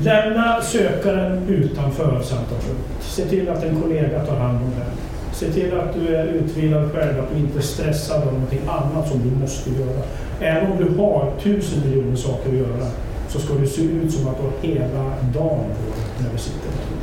Lämna 0.00 0.62
sökaren 0.62 1.48
utanför 1.48 2.22
samtalsrummet. 2.22 2.84
Se 3.00 3.24
till 3.24 3.48
att 3.48 3.64
en 3.64 3.82
kollega 3.82 4.24
tar 4.24 4.36
hand 4.36 4.56
om 4.56 4.70
den. 4.70 5.07
Se 5.38 5.52
till 5.52 5.78
att 5.78 5.94
du 5.94 6.16
är 6.16 6.26
utvilad 6.26 6.92
själv, 6.92 7.20
att 7.20 7.30
du 7.34 7.38
inte 7.38 7.58
är 7.58 7.62
stressad 7.62 8.22
av 8.22 8.32
någonting 8.32 8.60
annat 8.66 9.08
som 9.08 9.18
du 9.22 9.40
måste 9.40 9.70
göra. 9.70 10.02
Även 10.40 10.72
om 10.72 10.78
du 10.78 11.02
har 11.02 11.32
tusen 11.42 11.80
miljoner 11.84 12.16
saker 12.16 12.48
att 12.48 12.56
göra 12.56 12.90
så 13.28 13.38
ska 13.38 13.54
det 13.54 13.66
se 13.66 13.82
ut 13.82 14.12
som 14.12 14.28
att 14.28 14.36
du 14.36 14.42
har 14.42 14.74
hela 14.74 15.04
dagen 15.34 15.64
på 15.76 15.94
dig 15.96 16.06
när 16.18 16.32
du 16.32 16.38
sitter 16.38 16.68
där. 16.68 16.98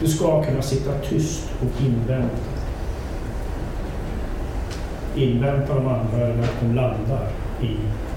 Du 0.00 0.08
ska 0.08 0.42
kunna 0.42 0.62
sitta 0.62 0.90
tyst 1.08 1.48
och 1.60 1.82
invänta. 1.82 2.36
Invänta 5.14 5.74
de 5.74 5.86
anhöriga 5.86 6.42
att 6.42 6.60
de 6.60 6.74
landar 6.74 7.28
i 7.62 7.76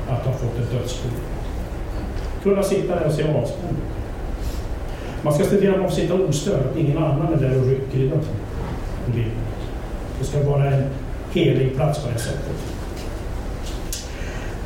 att 0.09 0.25
ha 0.25 0.33
fått 0.33 0.59
ett 0.59 0.71
dödsbo. 0.71 1.09
Kunna 2.43 2.63
sitta 2.63 2.95
där 2.95 3.05
och 3.05 3.13
se 3.13 3.23
avspänd. 3.23 3.77
Man 5.21 5.33
ska 5.33 5.43
se 5.43 5.57
till 5.57 5.73
att 5.73 5.79
man 5.79 5.89
får 5.89 5.95
sitta 5.95 6.13
ostörd, 6.13 6.59
att 6.71 6.77
ingen 6.77 6.97
annan 6.97 7.33
är 7.33 7.37
där 7.37 7.59
och 7.59 7.67
rycker 7.67 7.99
i 7.99 8.09
någonting. 8.09 8.42
Det 10.19 10.25
ska 10.25 10.43
vara 10.43 10.65
en 10.65 10.83
helig 11.33 11.75
plats 11.75 12.03
på 12.03 12.09
det 12.13 12.19
sättet. 12.19 12.55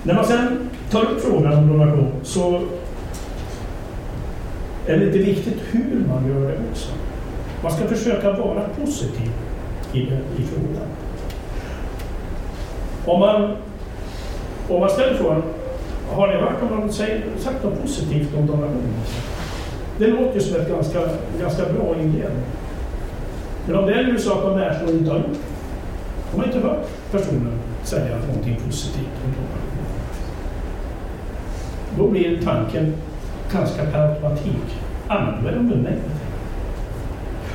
När 0.03 0.13
man 0.13 0.25
sen 0.25 0.69
tar 0.91 1.01
upp 1.01 1.21
frågan 1.21 1.53
om 1.53 1.67
donation 1.67 2.11
så 2.23 2.61
är 4.85 4.97
det 4.97 5.05
lite 5.05 5.17
viktigt 5.17 5.57
hur 5.71 6.05
man 6.07 6.27
gör 6.27 6.51
det 6.51 6.57
också. 6.71 6.91
Man 7.63 7.71
ska 7.71 7.87
försöka 7.87 8.31
vara 8.31 8.61
positiv 8.81 9.31
i, 9.93 9.99
i 9.99 10.43
frågan. 10.43 10.87
Om 13.05 13.19
man, 13.19 13.55
om 14.69 14.79
man 14.79 14.89
ställer 14.89 15.17
frågan, 15.17 15.43
har 16.09 16.27
ni 16.27 16.33
hört 16.33 16.61
om 16.61 16.79
någon 16.79 16.93
säger, 16.93 17.23
sagt 17.37 17.63
något 17.63 17.81
positivt 17.81 18.37
om 18.37 18.47
donation? 18.47 18.93
Det 19.99 20.07
låter 20.07 20.33
ju 20.33 20.39
som 20.39 20.61
ett 20.61 20.69
ganska, 20.69 20.99
ganska 21.41 21.63
bra 21.63 21.95
inledning. 21.95 22.43
Men 23.67 23.75
om 23.75 23.85
det 23.85 23.93
är 23.93 24.03
en 24.03 24.19
sak 24.19 24.43
man 24.43 24.59
närstående 24.59 24.97
inte 24.97 25.11
har 25.11 25.17
gjort, 25.17 25.37
de 26.31 26.39
har 26.39 26.47
inte 26.47 26.59
hört 26.59 26.87
personen 27.11 27.59
säga 27.83 28.17
någonting 28.27 28.59
positivt 28.65 29.17
om 29.25 29.31
donation. 29.31 29.87
Då 31.97 32.07
blir 32.07 32.41
tanken 32.43 32.93
ganska 33.53 33.85
per 33.85 34.09
automatik, 34.09 34.77
ah, 35.07 35.31
de. 35.43 35.99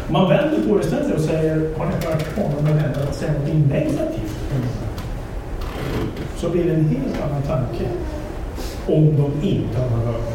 Om 0.07 0.12
man 0.12 0.28
vänder 0.28 0.69
på 0.69 0.75
det 0.75 0.85
istället 0.85 1.14
och 1.14 1.21
säger, 1.21 1.54
har 1.78 1.87
ni 1.87 2.07
hört 2.07 2.37
honom 2.37 2.66
eller 2.66 2.81
henne 2.81 3.07
säga 3.12 3.33
någonting 3.33 3.69
negativt 3.69 4.42
så 6.42 6.50
blir 6.50 6.64
det 6.64 6.75
en 6.75 6.88
helt 6.88 7.23
annan 7.23 7.42
tanke 7.42 7.85
om 8.87 9.16
de 9.16 9.49
inte 9.49 9.81
har 9.81 10.12
hört. 10.12 10.32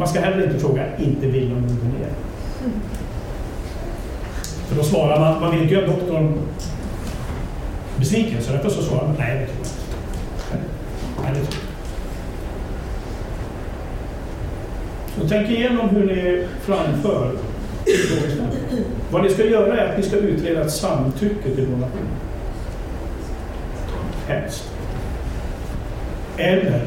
Man 0.00 0.08
ska 0.08 0.20
heller 0.20 0.46
inte 0.46 0.58
fråga, 0.58 0.96
inte 0.98 1.26
vill 1.26 1.48
de 1.48 1.54
gå 1.54 1.98
ner? 1.98 2.10
För 4.68 4.76
då 4.76 4.82
svarar 4.82 5.20
man, 5.20 5.40
man 5.40 5.50
vill 5.50 5.62
inte 5.62 5.74
göra 5.74 5.86
doktorn 5.86 6.38
besviken, 7.96 8.42
så 8.42 8.52
därför 8.52 8.70
så 8.70 8.82
svarar 8.82 9.06
man, 9.06 9.16
nej 9.18 9.38
det 9.38 9.46
tror 9.46 9.58
jag 9.58 10.58
inte. 10.58 10.68
Nej, 11.22 11.32
det 11.34 11.46
tror 11.46 11.62
jag 15.14 15.22
Så 15.22 15.28
tänk 15.28 15.50
igenom 15.50 15.88
hur 15.88 16.06
ni 16.06 16.46
framför 16.60 17.32
Vad 19.10 19.22
ni 19.22 19.30
ska 19.30 19.44
göra 19.44 19.76
är 19.76 19.92
att 19.92 19.98
ni 19.98 20.02
ska 20.02 20.16
utreda 20.16 20.60
ett 20.60 20.72
samtycke 20.72 21.50
till 21.54 21.70
donation. 21.70 22.08
Helst. 24.26 24.70
Eller 26.36 26.86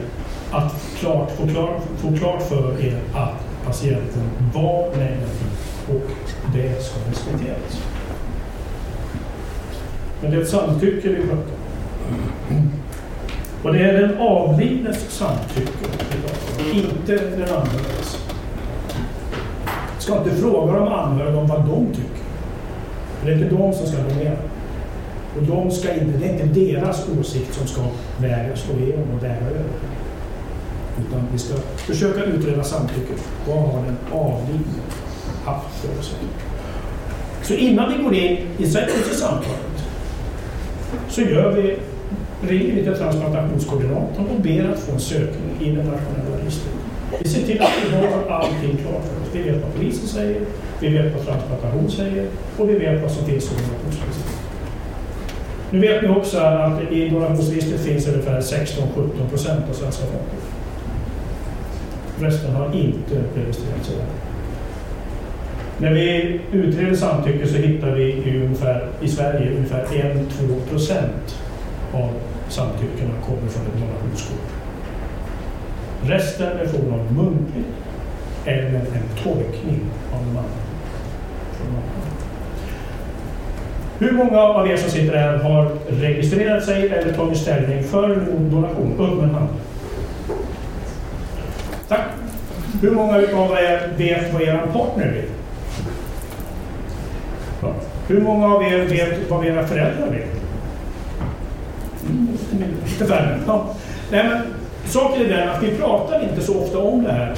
att 0.51 0.82
klart, 1.03 1.31
få, 1.31 1.47
klart, 1.47 1.81
få 1.97 2.17
klart 2.17 2.41
för 2.41 2.85
er 2.85 2.99
att 3.13 3.65
patienten 3.65 4.23
var 4.53 4.89
negativ 4.97 5.47
och 5.89 6.11
det 6.53 6.83
ska 6.83 6.99
respekteras. 7.09 7.83
Men 10.21 10.31
det 10.31 10.37
är 10.37 10.41
ett 10.41 10.49
samtycke 10.49 11.09
vi 11.09 11.15
pratar 11.15 11.51
om. 12.49 12.71
Och 13.63 13.73
det 13.73 13.79
är 13.79 14.01
den 14.01 14.17
avlidnes 14.17 15.09
samtycke 15.09 15.71
vi 15.81 16.21
pratar 16.21 16.71
om, 16.71 16.77
inte 16.77 17.15
den 17.15 17.55
anhöriges. 17.55 18.17
ska 19.99 20.17
inte 20.17 20.35
fråga 20.35 20.73
de 20.73 20.87
anhöriga 20.87 21.37
om 21.37 21.47
vad 21.47 21.65
de 21.65 21.87
tycker. 21.87 22.23
För 23.19 23.27
det 23.27 23.33
är 23.33 23.37
inte 23.37 23.55
de 23.55 23.73
som 23.73 23.87
ska 23.87 23.97
donera. 23.97 24.37
Och 25.37 25.43
de 25.43 25.71
ska 25.71 25.93
inte, 25.93 26.17
det 26.17 26.25
är 26.25 26.33
inte 26.33 26.59
deras 26.59 27.09
åsikt 27.19 27.53
som 27.53 27.67
ska 27.67 27.81
vägas 28.21 28.69
och 28.69 28.81
igenom 28.81 29.07
och 29.17 29.23
väga 29.23 29.45
över. 29.49 29.65
Utan 30.99 31.27
vi 31.31 31.39
ska 31.39 31.53
försöka 31.77 32.23
utreda 32.23 32.63
samtycket. 32.63 33.27
Vad 33.47 33.57
har 33.57 33.85
den 33.85 33.97
avlidne 34.11 34.83
haft 35.45 35.81
för 35.81 36.03
sig? 36.03 36.19
Så 37.43 37.53
innan 37.53 37.97
vi 37.97 38.03
går 38.03 38.15
in 38.15 38.37
i 38.57 38.65
samtalet 38.65 39.73
så 41.09 41.21
gör 41.21 41.51
vi, 41.51 41.77
ringer 42.47 42.75
vi 42.75 42.83
till 42.83 42.95
transplantationskoordinatorn 42.95 44.27
och 44.35 44.41
ber 44.41 44.69
att 44.69 44.79
få 44.79 44.91
en 44.91 44.99
sökning 44.99 45.51
i 45.59 45.65
den 45.65 45.85
nationella 45.85 46.37
registret. 46.41 46.73
Vi 47.19 47.29
ser 47.29 47.45
till 47.45 47.61
att 47.61 47.71
vi 47.85 47.95
har 47.95 48.37
allting 48.37 48.77
klart 48.77 49.03
för 49.05 49.21
oss. 49.21 49.29
Vi 49.33 49.41
vet 49.41 49.61
vad 49.63 49.73
polisen 49.73 50.07
säger, 50.07 50.41
vi 50.79 50.89
vet 50.89 51.13
vad 51.15 51.25
transplantation 51.25 51.91
säger 51.91 52.27
och 52.57 52.69
vi 52.69 52.73
vet 52.73 53.01
vad 53.01 53.11
som 53.11 53.25
finns 53.25 53.43
i 53.43 53.55
donationsregistret. 53.55 54.37
Nu 55.71 55.79
vet 55.79 56.01
ni 56.01 56.09
också 56.09 56.37
att 56.37 56.91
i 56.91 57.09
donationsregistret 57.09 57.81
finns 57.81 58.07
ungefär 58.07 58.41
16-17 58.41 59.29
procent 59.29 59.69
av 59.69 59.73
svenska 59.73 60.05
folket. 60.05 60.42
Resten 62.19 62.55
har 62.55 62.75
inte 62.75 63.15
registrerats 63.35 63.87
sig. 63.87 63.95
När 65.77 65.93
vi 65.93 66.39
utreder 66.51 66.95
samtycke 66.95 67.47
så 67.47 67.57
hittar 67.57 67.91
vi 67.91 68.03
i, 68.03 68.43
ungefär, 68.45 68.87
i 69.01 69.07
Sverige 69.07 69.51
ungefär 69.51 69.85
1-2 69.85 70.69
procent 70.69 71.39
av 71.93 72.09
samtyckena 72.49 73.13
kommer 73.25 73.49
från 73.49 73.65
ett 73.65 73.81
donationskort. 73.81 74.49
Resten 76.03 76.57
är 76.57 76.65
från 76.65 76.93
av 76.93 77.13
muntligt 77.13 77.67
eller 78.45 78.79
en 78.79 79.23
tolkning 79.23 79.79
av 80.13 80.19
de 80.19 80.29
andra. 80.29 80.63
Hur 83.99 84.11
många 84.11 84.39
av 84.39 84.67
er 84.67 84.77
som 84.77 84.89
sitter 84.89 85.17
här 85.17 85.37
har 85.37 85.71
registrerat 85.89 86.65
sig 86.65 86.89
eller 86.89 87.13
tagit 87.13 87.37
ställning 87.37 87.83
för 87.83 88.15
donation? 88.51 88.93
Upp 88.99 89.21
med 89.21 89.29
handen 89.29 89.35
hand. 89.35 89.49
Tack. 91.87 92.05
Hur 92.83 92.91
många 92.91 93.15
av 93.15 93.51
er 93.51 93.89
vet 93.97 94.33
vad 94.33 94.41
er 94.41 94.61
partner 94.73 95.11
vill? 95.11 95.29
Ja. 97.61 97.73
Hur 98.07 98.21
många 98.21 98.47
av 98.47 98.63
er 98.63 98.85
vet 98.85 99.29
vad 99.29 99.45
era 99.45 99.67
föräldrar 99.67 100.09
vill? 100.09 100.27
Lite 102.85 103.05
färre. 103.05 103.39
Ja. 103.47 103.75
Nej, 104.11 104.23
men 104.29 104.41
saken 104.85 105.21
är 105.21 105.29
den 105.29 105.49
att 105.49 105.63
vi 105.63 105.77
pratar 105.77 106.23
inte 106.23 106.41
så 106.41 106.59
ofta 106.59 106.77
om 106.77 107.03
det 107.03 107.11
här. 107.11 107.35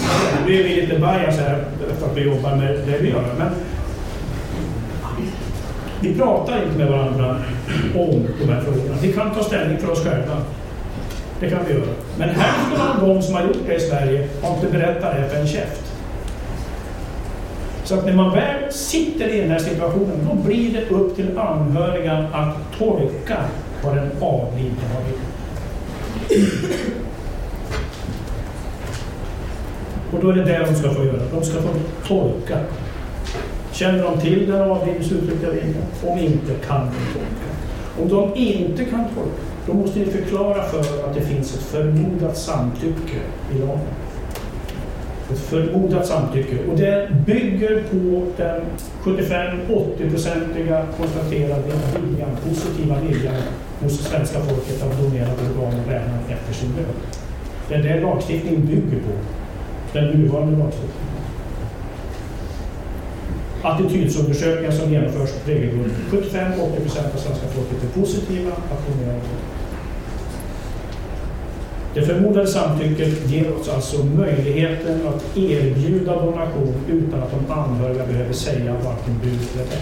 Nu 0.48 0.60
är 0.60 0.64
vi 0.64 0.82
lite 0.82 0.96
bias 0.96 1.40
här 1.40 1.64
för 2.00 2.06
att 2.06 2.18
vi 2.18 2.22
jobbar 2.22 2.56
med 2.56 2.80
det 2.88 2.98
vi 3.02 3.10
gör. 3.10 3.24
Men 3.38 3.50
vi 6.02 6.16
pratar 6.16 6.64
inte 6.64 6.78
med 6.78 6.88
varandra 6.88 7.38
om 7.96 8.28
de 8.40 8.54
här 8.54 8.62
frågorna. 8.62 8.96
Vi 9.02 9.14
kan 9.14 9.34
ta 9.36 9.44
ställning 9.44 9.78
för 9.78 9.92
oss 9.92 10.04
själva. 10.04 10.38
Det 11.40 11.50
kan 11.50 11.60
vi 11.68 11.74
göra. 11.74 11.86
Men 12.18 12.30
hälften 12.30 12.82
av 12.82 13.08
de 13.08 13.22
som 13.22 13.36
har 13.36 13.42
gjort 13.42 13.68
det 13.68 13.76
i 13.76 13.80
Sverige 13.80 14.28
har 14.42 14.56
inte 14.56 14.68
berättat 14.68 15.16
det 15.16 15.30
för 15.30 15.38
en 15.38 15.48
käft. 15.48 15.82
Så 17.84 17.96
att 17.96 18.06
när 18.06 18.14
man 18.14 18.34
väl 18.34 18.74
sitter 18.74 19.28
i 19.28 19.42
den 19.42 19.52
här 19.52 19.60
situationen, 19.60 20.30
då 20.30 20.36
blir 20.36 20.74
det 20.74 20.96
upp 20.96 21.16
till 21.16 21.38
anhöriga 21.38 22.14
att 22.32 22.78
tolka 22.78 23.38
vad 23.84 23.96
den 23.96 24.12
avlidne 24.22 24.82
har 24.94 25.02
gjort. 25.10 25.20
Och 30.12 30.22
då 30.22 30.30
är 30.30 30.34
det 30.34 30.44
det 30.44 30.66
de 30.66 30.76
ska 30.76 30.90
få 30.90 31.06
göra. 31.06 31.22
De 31.32 31.44
ska 31.44 31.62
få 31.62 31.70
tolka. 32.08 32.60
Känner 33.72 34.04
de 34.04 34.22
till 34.22 34.52
den 34.52 34.62
avlidnes 34.62 35.12
uttryckta 35.12 35.50
vilja? 35.50 35.82
Om 36.04 36.20
inte 36.20 36.54
kan 36.68 36.82
de 36.86 37.20
tolka. 37.20 37.50
Om 38.02 38.10
de 38.10 38.40
inte 38.40 38.86
kan 38.86 39.04
tolka, 39.04 39.42
då 39.68 39.74
måste 39.74 40.00
ni 40.00 40.06
förklara 40.06 40.64
för 40.64 40.80
att 40.80 41.14
det 41.14 41.22
finns 41.22 41.56
ett 41.56 41.62
förmodat 41.62 42.38
samtycke 42.38 43.20
i 43.56 43.60
lagen. 43.60 43.80
Ett 45.32 45.40
förmodat 45.40 46.08
samtycke. 46.08 46.58
Och 46.72 46.78
det 46.78 47.10
bygger 47.26 47.84
på 47.92 48.26
den 48.38 48.62
75-80-procentiga 49.04 50.86
konstaterade 50.98 51.64
viljan, 52.02 52.30
positiva 52.50 52.96
viljan 53.00 53.42
hos 53.80 54.00
svenska 54.00 54.40
folket 54.40 54.84
att 54.84 55.02
donera 55.02 55.30
organ 55.32 55.80
och 55.80 55.92
vävnad 55.92 56.20
efter 56.30 56.54
sin 56.54 56.70
död. 56.76 56.86
Det 57.70 57.76
är 57.76 57.84
det 57.84 58.02
lagstiftningen 58.02 58.66
bygger 58.66 59.04
på. 59.04 59.12
Den 59.94 60.06
nuvarande 60.06 60.58
lagstiftningen. 60.58 61.16
Attitydsundersökningar 63.62 64.72
som 64.72 64.92
genomförs 64.92 65.30
regelbundet. 65.46 65.92
75-80 66.12 66.82
procent 66.82 67.14
av 67.16 67.18
svenska 67.18 67.48
folket 67.48 67.84
är 67.84 68.00
positiva 68.00 68.52
att 68.52 68.88
donera 68.88 69.16
organ. 69.16 69.55
Det 71.96 72.02
förmodade 72.02 72.48
samtycket 72.48 73.30
ger 73.30 73.56
oss 73.56 73.70
alltså 73.70 74.04
möjligheten 74.04 75.08
att 75.08 75.38
erbjuda 75.38 76.16
donation 76.16 76.74
utan 76.90 77.24
att 77.24 77.32
de 77.32 77.54
anhöriga 77.54 78.06
behöver 78.06 78.34
säga 78.34 78.74
varken 78.74 79.20
bu 79.24 79.30
eller 79.30 79.66
bä. 79.70 79.78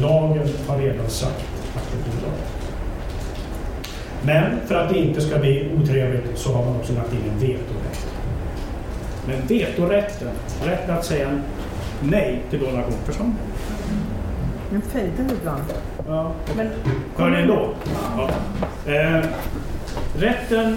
Lagen 0.00 0.48
har 0.66 0.78
redan 0.78 1.10
sagt 1.10 1.44
att 1.76 1.92
det 1.92 2.10
blir 2.10 2.22
lag. 2.22 2.38
Men 4.22 4.66
för 4.66 4.74
att 4.74 4.88
det 4.88 4.98
inte 4.98 5.20
ska 5.20 5.38
bli 5.38 5.70
otrevligt 5.80 6.38
så 6.38 6.52
har 6.52 6.64
man 6.64 6.76
också 6.76 6.92
lagt 6.92 7.12
in 7.12 7.30
en 7.32 7.38
vetorätt. 7.40 8.06
Men 9.26 9.46
vetorätten, 9.46 10.30
rätten 10.64 10.96
att 10.96 11.04
säga 11.04 11.40
nej 12.02 12.42
till 12.50 12.60
donation, 12.60 12.94
förstår 13.04 13.24
ni? 13.24 13.32
Den 14.70 14.82
fejdar 14.82 15.34
ibland. 15.40 15.62
Ja. 16.08 16.32
Men 16.56 16.68
Hör 17.16 17.30
ni 17.30 17.42
ändå? 17.42 17.68
Ja. 18.16 18.30
Eh, 18.92 19.24
rätten 20.18 20.76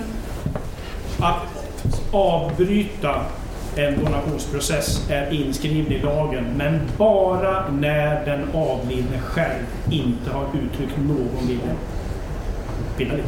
att 1.20 1.74
avbryta 2.12 3.22
en 3.76 4.06
donationsprocess 4.06 5.10
är 5.10 5.34
inskriven 5.34 5.92
i 5.92 6.00
lagen, 6.00 6.46
men 6.58 6.80
bara 6.98 7.70
när 7.72 8.26
den 8.26 8.50
avlidne 8.54 9.20
själv 9.22 9.64
inte 9.92 10.30
har 10.32 10.44
uttryckt 10.44 10.98
någon 10.98 11.48
vilja. 11.48 11.76
Pilla 12.98 13.14
lite. 13.14 13.28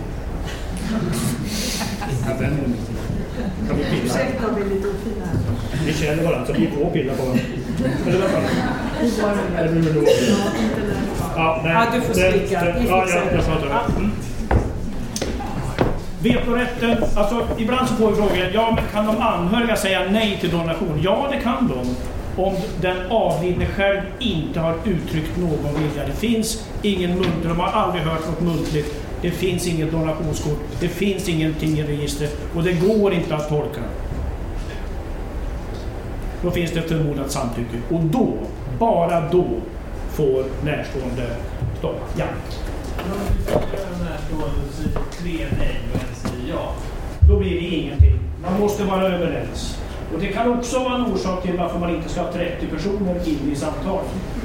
Ja, 2.28 2.34
den 2.39 2.45
är 2.45 2.65
inte. 2.65 2.91
Kan 3.67 3.78
vi 3.78 3.84
pilla? 3.84 4.04
ursäkta 4.06 4.47
om 4.47 4.56
vi 4.56 4.62
är 4.62 4.65
lite 4.65 4.88
ofina 4.88 5.25
här. 5.25 5.86
Vi 5.86 5.93
känner 5.93 6.23
varandra, 6.23 6.47
så 6.47 6.54
vi 6.54 6.67
får 6.67 6.89
pilla 6.89 7.13
på 7.13 7.23
varandra. 7.23 7.43
Eller 8.08 8.19
vad 8.19 8.30
fan? 8.30 9.38
Eller 9.58 9.71
hur? 9.71 10.08
Ja, 11.36 11.62
nej. 11.63 11.88
Du 11.93 12.02
får 12.02 12.13
Vi 12.13 12.54
Ja, 12.89 13.06
jag, 13.10 13.23
jag 13.34 13.43
det. 13.62 13.99
Mm. 13.99 14.12
Vetorätten, 16.23 17.03
alltså 17.15 17.47
ibland 17.58 17.88
så 17.88 17.95
får 17.95 18.10
vi 18.10 18.15
frågan, 18.15 18.38
ja 18.53 18.71
men 18.75 18.84
kan 18.93 19.05
de 19.05 19.17
anhöriga 19.21 19.75
säga 19.75 20.01
nej 20.12 20.38
till 20.41 20.51
donation? 20.51 20.99
Ja, 21.03 21.27
det 21.32 21.39
kan 21.39 21.67
de. 21.67 21.95
Om 22.43 22.55
den 22.82 23.12
avlidne 23.12 23.65
själv 23.65 24.01
inte 24.19 24.60
har 24.60 24.75
uttryckt 24.86 25.38
någon 25.38 25.73
vilja. 25.73 26.05
Det 26.08 26.13
finns 26.13 26.67
ingen 26.82 27.10
muntlig, 27.10 27.43
de 27.43 27.60
har 27.60 27.67
aldrig 27.67 28.03
hört 28.03 28.27
något 28.27 28.41
muntligt. 28.41 28.95
Det 29.21 29.32
finns 29.32 29.67
inget 29.67 29.91
donationskort, 29.91 30.60
det 30.79 30.88
finns 30.88 31.29
ingenting 31.29 31.79
i 31.79 31.84
registret 31.84 32.38
och 32.55 32.63
det 32.63 32.73
går 32.73 33.13
inte 33.13 33.36
att 33.36 33.49
tolka. 33.49 33.82
Då 36.41 36.51
finns 36.51 36.71
det 36.71 36.79
ett 36.79 36.88
förmodat 36.89 37.32
samtycke 37.32 37.77
och 37.89 37.99
då, 37.99 38.34
bara 38.79 39.29
då, 39.29 39.45
får 40.12 40.43
närstående 40.63 41.36
stoppa. 41.79 42.05
Ja 42.17 42.25
ja. 46.49 46.73
Då 47.27 47.39
blir 47.39 47.62
det 47.62 47.67
ingenting. 47.67 48.19
Man 48.43 48.59
måste 48.59 48.83
vara 48.83 49.07
överens. 49.07 49.81
Och 50.13 50.19
det 50.19 50.27
kan 50.27 50.53
också 50.57 50.79
vara 50.79 50.95
en 50.95 51.13
orsak 51.13 51.41
till 51.43 51.57
varför 51.57 51.79
man 51.79 51.95
inte 51.95 52.09
ska 52.09 52.21
ha 52.21 52.31
30 52.31 52.67
personer 52.67 53.27
in 53.27 53.51
i 53.51 53.55
samtal. 53.55 53.99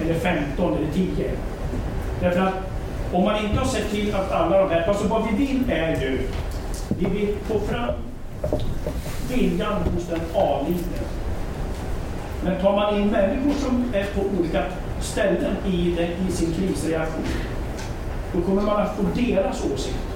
Eller 0.05 0.15
15 0.15 0.75
eller 0.75 0.93
10. 0.93 1.31
Därför 2.21 2.41
att 2.41 2.55
om 3.13 3.25
man 3.25 3.45
inte 3.45 3.59
har 3.59 3.67
sett 3.67 3.91
till 3.91 4.15
att 4.15 4.33
alla 4.33 4.59
de 4.59 4.71
här... 4.71 4.89
Alltså 4.89 5.09
vad 5.09 5.29
vi 5.31 5.47
vill 5.47 5.71
är 5.71 6.01
ju... 6.01 6.29
Vi 6.99 7.07
vill 7.07 7.35
få 7.47 7.59
fram 7.61 7.95
viljan 9.29 9.73
hos 9.73 10.09
den 10.09 10.21
avlidne. 10.35 10.99
Men 12.45 12.61
tar 12.61 12.77
man 12.77 13.01
in 13.01 13.09
människor 13.09 13.53
som 13.53 13.85
är 13.95 14.05
på 14.05 14.21
olika 14.39 14.65
ställen 15.01 15.57
i, 15.67 15.95
den, 15.97 16.29
i 16.29 16.33
sin 16.33 16.53
krisreaktion, 16.53 17.25
då 18.33 18.41
kommer 18.41 18.63
man 18.63 18.83
att 18.83 18.97
få 18.97 19.03
deras 19.15 19.65
åsikter. 19.65 20.14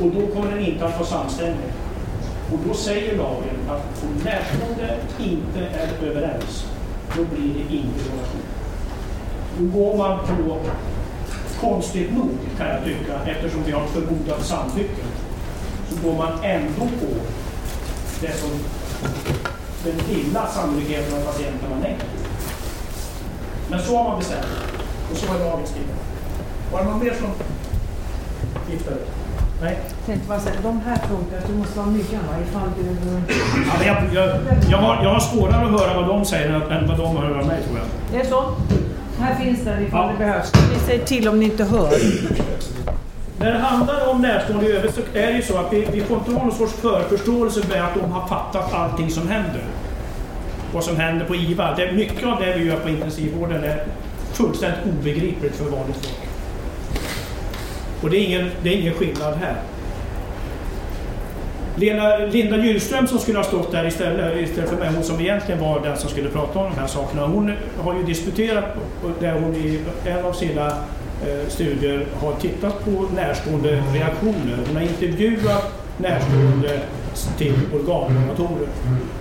Och 0.00 0.10
då 0.10 0.26
kommer 0.26 0.50
den 0.50 0.64
inte 0.64 0.84
att 0.84 0.94
vara 0.94 1.08
samstämmig. 1.08 1.70
Och 2.52 2.58
då 2.68 2.74
säger 2.74 3.16
lagen 3.16 3.56
att 3.68 4.04
om 4.04 4.24
närstående 4.24 4.96
inte 5.18 5.60
är 5.60 6.08
överens, 6.08 6.66
då 7.16 7.24
blir 7.24 7.54
det 7.54 7.74
ingen 7.74 7.92
donation. 7.92 8.46
Då 9.58 9.78
går 9.78 9.96
man 9.96 10.18
på, 10.18 10.58
konstigt 11.60 12.12
nog 12.12 12.30
kan 12.58 12.68
jag 12.68 12.84
tycka, 12.84 13.20
eftersom 13.26 13.62
vi 13.66 13.72
har 13.72 13.84
ett 13.84 13.90
förmodat 13.90 14.46
samtycke, 14.46 15.02
så 15.90 16.08
går 16.08 16.16
man 16.16 16.44
ändå 16.44 16.80
på 16.80 17.06
det 18.20 18.32
som 18.32 18.50
den 19.84 19.96
lilla 20.08 20.46
sannolikheten 20.46 21.18
att 21.18 21.26
patienten 21.26 21.70
var 21.70 21.78
nej. 21.78 21.96
Men 23.70 23.82
så 23.82 23.96
har 23.96 24.04
man 24.04 24.18
bestämt 24.18 24.46
och 25.10 25.16
så 25.16 25.34
är 25.34 25.38
lagen 25.38 25.66
skriven. 25.66 25.96
Var 26.72 26.80
det 26.80 26.90
någon 26.90 27.04
mer 27.04 27.14
som 27.14 27.30
gifter 28.70 28.96
Nej? 29.62 29.78
Tänkte 30.06 30.28
bara 30.28 30.40
säga, 30.40 30.54
de 30.62 30.80
här 30.86 30.96
frågorna, 30.96 31.46
du 31.48 31.54
måste 31.54 31.78
vara 31.78 31.86
myggan 31.90 32.20
va? 32.28 32.34
Ifall 32.48 32.68
du... 32.78 32.86
Ja, 33.66 33.72
men 33.78 33.86
jag, 33.86 33.96
jag, 34.14 34.40
jag, 34.70 34.78
har, 34.78 35.04
jag 35.04 35.10
har 35.10 35.20
svårare 35.20 35.64
att 35.64 35.80
höra 35.80 36.00
vad 36.00 36.08
de 36.08 36.24
säger 36.24 36.48
än, 36.70 36.86
vad 36.88 36.98
de 36.98 37.16
hör 37.16 37.38
av 37.38 37.46
mig 37.46 37.62
tror 37.62 37.78
jag. 37.78 37.86
Det 38.12 38.26
är 38.26 38.30
så? 38.30 38.52
Här 39.20 39.34
finns 39.34 39.64
den 39.64 39.82
ifall 39.86 40.06
Ja. 40.06 40.12
det 40.12 40.24
behövs. 40.24 40.52
Ni 40.72 40.78
säger 40.86 41.04
till 41.04 41.28
om 41.28 41.40
ni 41.40 41.44
inte 41.44 41.64
hör. 41.64 41.90
När 43.38 43.52
det 43.52 43.58
handlar 43.58 44.08
om 44.08 44.22
närstående 44.22 44.66
i 44.66 44.72
övrigt 44.72 44.94
så 44.94 45.00
är 45.14 45.26
det 45.26 45.32
ju 45.32 45.42
så 45.42 45.58
att 45.58 45.72
vi, 45.72 45.86
vi 45.92 46.00
får 46.00 46.16
inte 46.18 46.30
ha 46.30 46.42
någon 46.42 46.52
sorts 46.54 46.72
förförståelse 46.72 47.60
med 47.68 47.84
att 47.84 47.94
de 47.94 48.12
har 48.12 48.28
fattat 48.28 48.74
allting 48.74 49.10
som 49.10 49.28
händer. 49.28 49.62
Vad 50.72 50.84
som 50.84 50.96
händer 50.96 51.26
på 51.26 51.34
IVA. 51.34 51.74
Det, 51.76 51.82
är 51.88 51.92
mycket 51.92 52.26
av 52.26 52.40
det 52.40 52.56
vi 52.58 52.64
gör 52.64 52.76
på 52.76 52.88
intensivvården 52.88 53.64
är 53.64 53.84
fullständigt 54.32 54.80
obegripligt 54.98 55.56
för 55.56 55.64
vanligt 55.64 55.96
folk. 55.96 56.25
Och 58.02 58.10
det 58.10 58.16
är 58.16 58.24
ingen, 58.24 58.50
det 58.62 58.68
är 58.68 58.80
ingen 58.80 58.94
skillnad 58.94 59.34
här. 59.34 59.56
Lena, 61.78 62.16
Linda 62.16 62.56
Gyllström 62.56 63.06
som 63.06 63.18
skulle 63.18 63.38
ha 63.38 63.44
stått 63.44 63.72
där 63.72 63.86
istället, 63.86 64.36
istället 64.36 64.70
för 64.70 64.76
mig, 64.76 64.90
hon 64.94 65.02
som 65.04 65.20
egentligen 65.20 65.60
var 65.60 65.80
den 65.80 65.96
som 65.96 66.10
skulle 66.10 66.28
prata 66.28 66.58
om 66.58 66.70
de 66.74 66.80
här 66.80 66.86
sakerna, 66.86 67.26
hon 67.26 67.52
har 67.78 67.94
ju 67.94 68.02
disputerat 68.02 68.64
där 69.20 69.32
hon 69.32 69.54
i 69.54 69.80
en 70.06 70.24
av 70.24 70.32
sina 70.32 70.66
eh, 70.66 71.48
studier 71.48 72.06
har 72.20 72.32
tittat 72.32 72.84
på 72.84 72.90
närstående 73.14 73.82
reaktioner. 73.94 74.58
Hon 74.66 74.76
har 74.76 74.82
intervjuat 74.82 75.72
närstående 75.98 76.80
till 77.38 77.54
organdonatorer. 77.74 78.68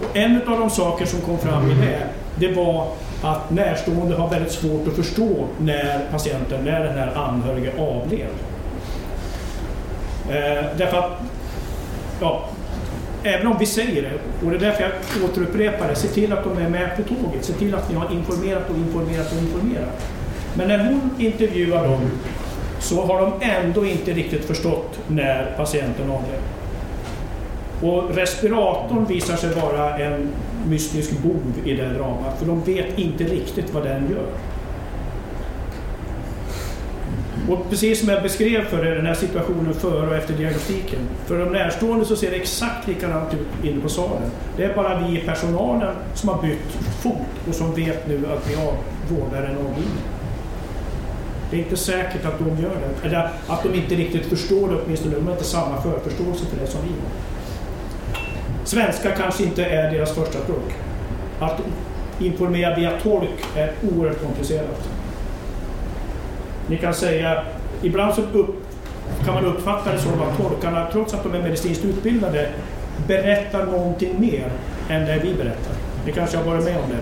Och 0.02 0.18
en 0.18 0.42
av 0.48 0.60
de 0.60 0.70
saker 0.70 1.06
som 1.06 1.22
kom 1.22 1.38
fram 1.38 1.72
i 1.72 1.74
det, 1.74 2.08
det 2.36 2.56
var 2.56 2.88
att 3.24 3.52
närstående 3.52 4.16
har 4.16 4.30
väldigt 4.30 4.52
svårt 4.52 4.88
att 4.88 4.94
förstå 4.96 5.48
när 5.60 6.00
patienten, 6.12 6.66
när 6.66 6.84
den 6.84 6.98
här 6.98 7.12
anhörige 7.16 7.72
avled. 7.80 8.30
Eh, 10.30 10.66
därför 10.78 10.98
att, 10.98 11.12
ja, 12.22 12.50
även 13.24 13.48
om 13.48 13.58
vi 13.60 13.66
säger 13.66 14.02
det, 14.02 14.46
och 14.46 14.52
det 14.52 14.58
är 14.58 14.60
därför 14.60 14.84
jag 14.84 15.24
återupprepar 15.30 15.88
det, 15.88 15.96
se 15.96 16.08
till 16.08 16.34
att 16.34 16.44
de 16.44 16.58
är 16.58 16.70
med 16.70 16.96
på 16.96 17.04
tåget, 17.04 17.46
se 17.46 17.54
till 17.54 17.76
att 17.76 17.90
ni 17.90 17.96
har 17.96 18.12
informerat 18.12 18.70
och 18.70 18.78
informerat 18.78 19.32
och 19.32 19.38
informerat. 19.38 20.06
Men 20.54 20.68
när 20.68 20.78
hon 20.78 21.10
intervjuar 21.18 21.88
dem 21.88 22.02
så 22.80 23.06
har 23.06 23.22
de 23.22 23.34
ändå 23.42 23.86
inte 23.86 24.14
riktigt 24.14 24.46
förstått 24.46 25.00
när 25.08 25.54
patienten 25.58 26.12
avled. 26.12 26.40
Och 27.82 28.16
respiratorn 28.16 29.06
visar 29.06 29.36
sig 29.36 29.50
vara 29.50 29.98
en 29.98 30.30
mystisk 30.68 31.12
bov 31.20 31.54
i 31.66 31.74
det 31.74 31.90
dramat, 31.90 32.40
för 32.40 32.46
de 32.46 32.64
vet 32.64 33.00
inte 33.00 33.24
riktigt 33.24 33.74
vad 33.74 33.84
den 33.84 34.10
gör. 34.12 34.28
Och 37.50 37.70
precis 37.70 38.00
som 38.00 38.10
jag 38.10 38.24
beskrev 38.24 38.66
för 38.66 38.86
er, 38.86 38.96
den 38.96 39.06
här 39.06 39.14
situationen 39.14 39.74
före 39.74 40.08
och 40.08 40.16
efter 40.16 40.34
diagnostiken. 40.34 41.00
För 41.26 41.40
de 41.40 41.46
närstående 41.46 42.06
så 42.06 42.16
ser 42.16 42.32
det 42.32 42.38
exakt 42.38 42.88
likadant 42.88 43.34
ut 43.34 43.66
inne 43.66 43.82
på 43.82 43.90
salen. 43.90 44.32
Det 44.58 44.64
är 44.64 44.76
bara 44.76 45.08
vi 45.08 45.20
i 45.20 45.22
personalen 45.22 45.96
som 46.14 46.30
har 46.30 46.42
bytt 46.42 46.72
fot 47.02 47.48
och 47.50 47.56
som 47.56 47.76
vet 47.76 48.08
nu 48.08 48.16
att 48.16 48.50
vi 48.50 48.56
vårdar 49.16 49.44
en 49.44 49.58
avlidning. 49.58 50.04
Det 51.52 51.58
är 51.58 51.60
inte 51.60 51.78
säkert 51.78 52.26
att 52.26 52.40
de 52.40 52.62
gör 52.62 52.76
det, 52.76 53.08
eller 53.08 53.30
att 53.48 53.64
de 53.64 53.74
inte 53.74 53.96
riktigt 53.96 54.26
förstår 54.26 54.70
det 54.70 54.76
åtminstone. 54.86 55.16
De 55.16 55.26
har 55.26 55.32
inte 55.34 55.44
samma 55.44 55.82
förförståelse 55.82 56.46
för 56.46 56.58
det 56.62 56.68
som 56.68 56.82
vi 56.82 56.90
har. 56.90 57.12
Svenska 58.66 59.12
kanske 59.12 59.44
inte 59.44 59.66
är 59.66 59.92
deras 59.92 60.12
första 60.12 60.40
språk. 60.40 60.74
Att 61.40 61.62
informera 62.20 62.76
via 62.76 62.92
tolk 63.00 63.46
är 63.56 63.72
oerhört 63.82 64.22
komplicerat. 64.24 64.90
Ni 66.68 66.78
kan 66.78 66.94
säga, 66.94 67.44
ibland 67.82 68.14
så 68.14 68.22
upp, 68.22 68.56
kan 69.26 69.34
man 69.34 69.46
uppfatta 69.46 69.92
det 69.92 70.00
som 70.00 70.22
att 70.22 70.38
tolkarna, 70.38 70.88
trots 70.92 71.14
att 71.14 71.24
de 71.24 71.34
är 71.34 71.42
medicinskt 71.42 71.86
utbildade, 71.86 72.50
berättar 73.08 73.66
någonting 73.66 74.20
mer 74.20 74.52
än 74.90 75.06
det 75.06 75.20
vi 75.24 75.34
berättar. 75.34 75.74
Ni 76.06 76.12
kanske 76.12 76.38
har 76.38 76.44
varit 76.44 76.64
med 76.64 76.78
om 76.78 76.90
det? 76.90 76.98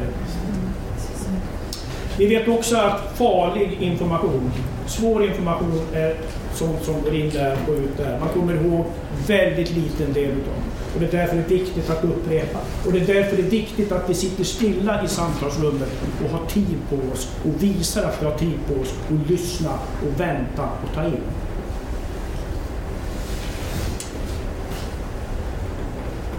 Vi 2.17 2.28
vet 2.28 2.47
också 2.47 2.78
att 2.78 3.17
farlig 3.17 3.78
information, 3.82 4.52
svår 4.88 5.26
information 5.26 5.82
är 5.93 6.15
sånt 6.54 6.84
som 6.84 7.02
går 7.02 7.15
in 7.15 7.30
där 7.30 7.58
och 7.67 7.73
ut 7.73 7.97
där. 7.97 8.19
Man 8.19 8.30
kommer 8.30 8.54
ihåg 8.54 8.86
väldigt 9.28 9.76
liten 9.76 10.13
del 10.13 10.32
utav 10.32 10.63
och 10.93 10.99
det 10.99 11.06
är 11.06 11.12
därför 11.12 11.36
det 11.36 11.41
är 11.41 11.60
viktigt 11.60 11.89
att 11.89 12.04
upprepa. 12.04 12.60
Och 12.86 12.93
det 12.93 12.99
är 12.99 13.13
därför 13.13 13.38
det 13.38 13.43
är 13.43 13.49
viktigt 13.49 13.91
att 13.91 14.10
vi 14.10 14.13
sitter 14.13 14.43
stilla 14.43 15.04
i 15.04 15.08
samtalsrummet 15.08 15.89
och 16.23 16.30
har 16.30 16.45
tid 16.45 16.78
på 16.89 16.95
oss 17.13 17.36
och 17.45 17.63
visar 17.63 18.04
att 18.04 18.21
vi 18.21 18.26
har 18.26 18.38
tid 18.38 18.60
på 18.67 18.82
oss 18.82 18.93
och 19.08 19.30
lyssna 19.30 19.69
och 19.73 20.19
vänta 20.19 20.63
och 20.63 20.95
ta 20.95 21.06
in. 21.06 21.21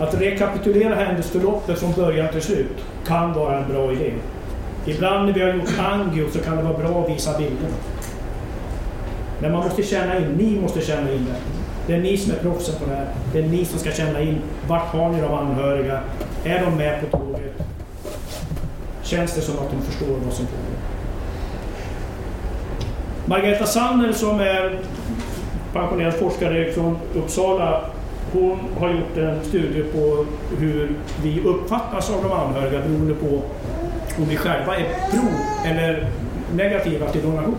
Att 0.01 0.21
rekapitulera 0.21 0.95
händelseförloppet 0.95 1.79
från 1.79 1.93
början 1.93 2.33
till 2.33 2.43
slut 2.43 2.85
kan 3.07 3.33
vara 3.33 3.59
en 3.59 3.73
bra 3.73 3.93
idé. 3.93 4.13
Ibland 4.87 5.27
när 5.27 5.33
vi 5.33 5.41
har 5.41 5.55
gjort 5.55 5.79
angio 5.79 6.31
så 6.33 6.39
kan 6.39 6.57
det 6.57 6.63
vara 6.63 6.79
bra 6.79 7.03
att 7.03 7.11
visa 7.11 7.39
bilderna. 7.39 7.77
Men 9.41 9.53
man 9.53 9.65
måste 9.65 9.83
känna 9.83 10.19
in, 10.19 10.29
ni 10.29 10.61
måste 10.61 10.81
känna 10.81 11.13
in 11.13 11.25
det. 11.25 11.64
Det 11.87 11.95
är 11.95 12.01
ni 12.01 12.17
som 12.17 12.33
är 12.33 12.37
proffsen 12.37 12.75
på 12.79 12.91
det 12.91 12.97
här. 12.97 13.07
Det 13.33 13.39
är 13.39 13.43
ni 13.43 13.65
som 13.65 13.79
ska 13.79 13.91
känna 13.91 14.21
in 14.21 14.41
vart 14.69 14.87
har 14.87 15.11
ni 15.11 15.21
de 15.21 15.35
anhöriga? 15.35 16.01
Är 16.45 16.65
de 16.65 16.77
med 16.77 17.01
på 17.01 17.19
tåget? 17.19 17.53
Känns 19.03 19.35
det 19.35 19.41
som 19.41 19.55
att 19.55 19.71
de 19.71 19.83
förstår 19.83 20.17
vad 20.25 20.35
som 20.35 20.47
pågår? 20.47 20.79
Margareta 23.27 23.67
Sanner 23.67 24.13
som 24.13 24.41
är 24.41 24.79
pensionerad 25.73 26.15
forskare 26.15 26.73
från 26.73 26.99
Uppsala 27.15 27.85
hon 28.33 28.59
har 28.79 28.89
gjort 28.89 29.17
en 29.17 29.45
studie 29.45 29.83
på 29.83 30.27
hur 30.59 30.97
vi 31.23 31.41
uppfattas 31.41 32.11
av 32.11 32.23
de 32.23 32.33
anhöriga 32.33 32.81
beroende 32.81 33.15
på 33.15 33.43
om 34.19 34.29
vi 34.29 34.37
själva 34.37 34.77
är 34.77 34.87
pro 35.11 35.29
eller 35.65 36.07
negativa 36.55 37.11
till 37.11 37.23
donation. 37.23 37.57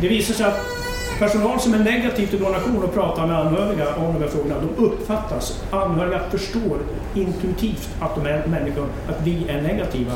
Det 0.00 0.08
visar 0.08 0.34
sig 0.34 0.46
att 0.46 0.75
Personal 1.18 1.60
som 1.60 1.74
är 1.74 1.78
negativ 1.78 2.26
till 2.26 2.40
donation 2.40 2.82
och 2.82 2.94
pratar 2.94 3.26
med 3.26 3.38
anhöriga 3.38 3.94
om 3.94 4.14
de 4.14 4.20
här 4.20 4.28
frågorna, 4.28 4.54
de 4.60 4.84
uppfattas, 4.84 5.64
anhöriga 5.70 6.20
förstår 6.30 6.78
intuitivt 7.14 7.88
att 8.00 8.14
de 8.14 8.26
är 8.26 8.46
människor, 8.46 8.86
att 9.08 9.26
vi 9.26 9.48
är 9.48 9.62
negativa. 9.62 10.12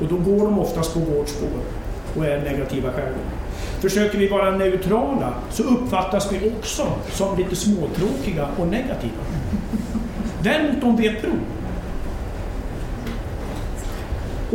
Och 0.00 0.08
då 0.08 0.16
går 0.16 0.44
de 0.44 0.58
oftast 0.58 0.94
på 0.94 1.00
vårt 1.00 1.28
spår 1.28 1.60
och 2.16 2.26
är 2.26 2.40
negativa 2.40 2.92
själva. 2.92 3.18
Försöker 3.80 4.18
vi 4.18 4.28
vara 4.28 4.50
neutrala 4.50 5.34
så 5.50 5.62
uppfattas 5.62 6.32
vi 6.32 6.52
också 6.56 6.86
som 7.10 7.38
lite 7.38 7.56
småtråkiga 7.56 8.48
och 8.58 8.66
negativa. 8.66 9.22
Däremot 10.42 10.84
om 10.84 10.96
vi 10.96 11.06
är 11.06 11.14
pro 11.14 11.32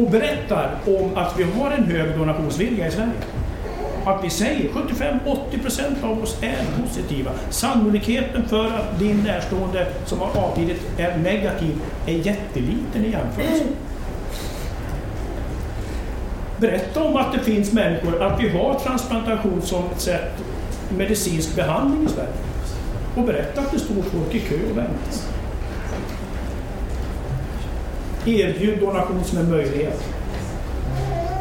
och 0.04 0.12
berättar 0.12 0.76
om 0.86 1.12
att 1.16 1.40
vi 1.40 1.44
har 1.44 1.72
en 1.72 1.84
hög 1.84 2.18
donationsvilja 2.18 2.88
i 2.88 2.92
Sverige 2.92 3.37
att 4.10 4.24
vi 4.24 4.30
säger 4.30 4.70
75-80% 4.70 6.04
av 6.04 6.24
oss 6.24 6.38
är 6.42 6.82
positiva. 6.82 7.32
Sannolikheten 7.50 8.48
för 8.48 8.66
att 8.66 9.00
din 9.00 9.24
närstående 9.24 9.88
som 10.06 10.20
har 10.20 10.38
avlidit 10.38 10.82
är 10.98 11.18
negativ 11.18 11.82
är 12.06 12.14
jätteliten 12.14 13.06
i 13.06 13.12
jämförelse. 13.12 13.64
Berätta 16.58 17.04
om 17.04 17.16
att 17.16 17.34
det 17.34 17.40
finns 17.40 17.74
människor, 17.74 18.24
att 18.24 18.44
vi 18.44 18.50
har 18.50 18.80
transplantation 18.80 19.62
som 19.62 19.84
ett 19.92 20.02
sätt 20.02 20.44
medicinsk 20.98 21.56
behandling 21.56 22.06
i 22.06 22.10
Sverige. 22.10 22.30
Och 23.16 23.24
berätta 23.24 23.62
att 23.62 23.72
det 23.72 23.80
står 23.80 23.96
folk 23.96 24.36
i 24.36 24.40
kö 24.40 24.56
och 24.72 24.78
väntar. 24.78 24.98
Erbjud 28.26 28.80
donation 28.80 29.24
som 29.24 29.38
en 29.38 29.52
möjlighet. 29.52 30.04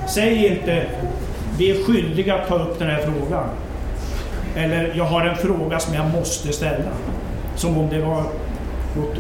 Säg 0.09 0.47
inte 0.47 0.87
vi 1.59 1.71
är 1.71 1.85
skyldiga 1.85 2.35
att 2.35 2.49
ta 2.49 2.55
upp 2.55 2.79
den 2.79 2.91
här 2.91 3.03
frågan. 3.03 3.49
Eller 4.57 4.95
jag 4.95 5.05
har 5.05 5.27
en 5.27 5.37
fråga 5.37 5.81
som 5.81 5.95
jag 5.95 6.11
måste 6.11 6.53
ställa. 6.53 6.91
Som 7.57 7.79
om 7.79 7.89
det 7.89 8.01
var 8.01 8.23
något 8.97 9.17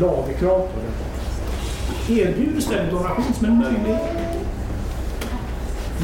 lagkrav 0.00 0.58
på 0.58 0.80
det. 0.80 2.20
Erbjud 2.20 2.58
istället 2.58 2.90
donation 2.90 3.34
som 3.34 3.46
en 3.46 3.58
möjlighet. 3.58 4.02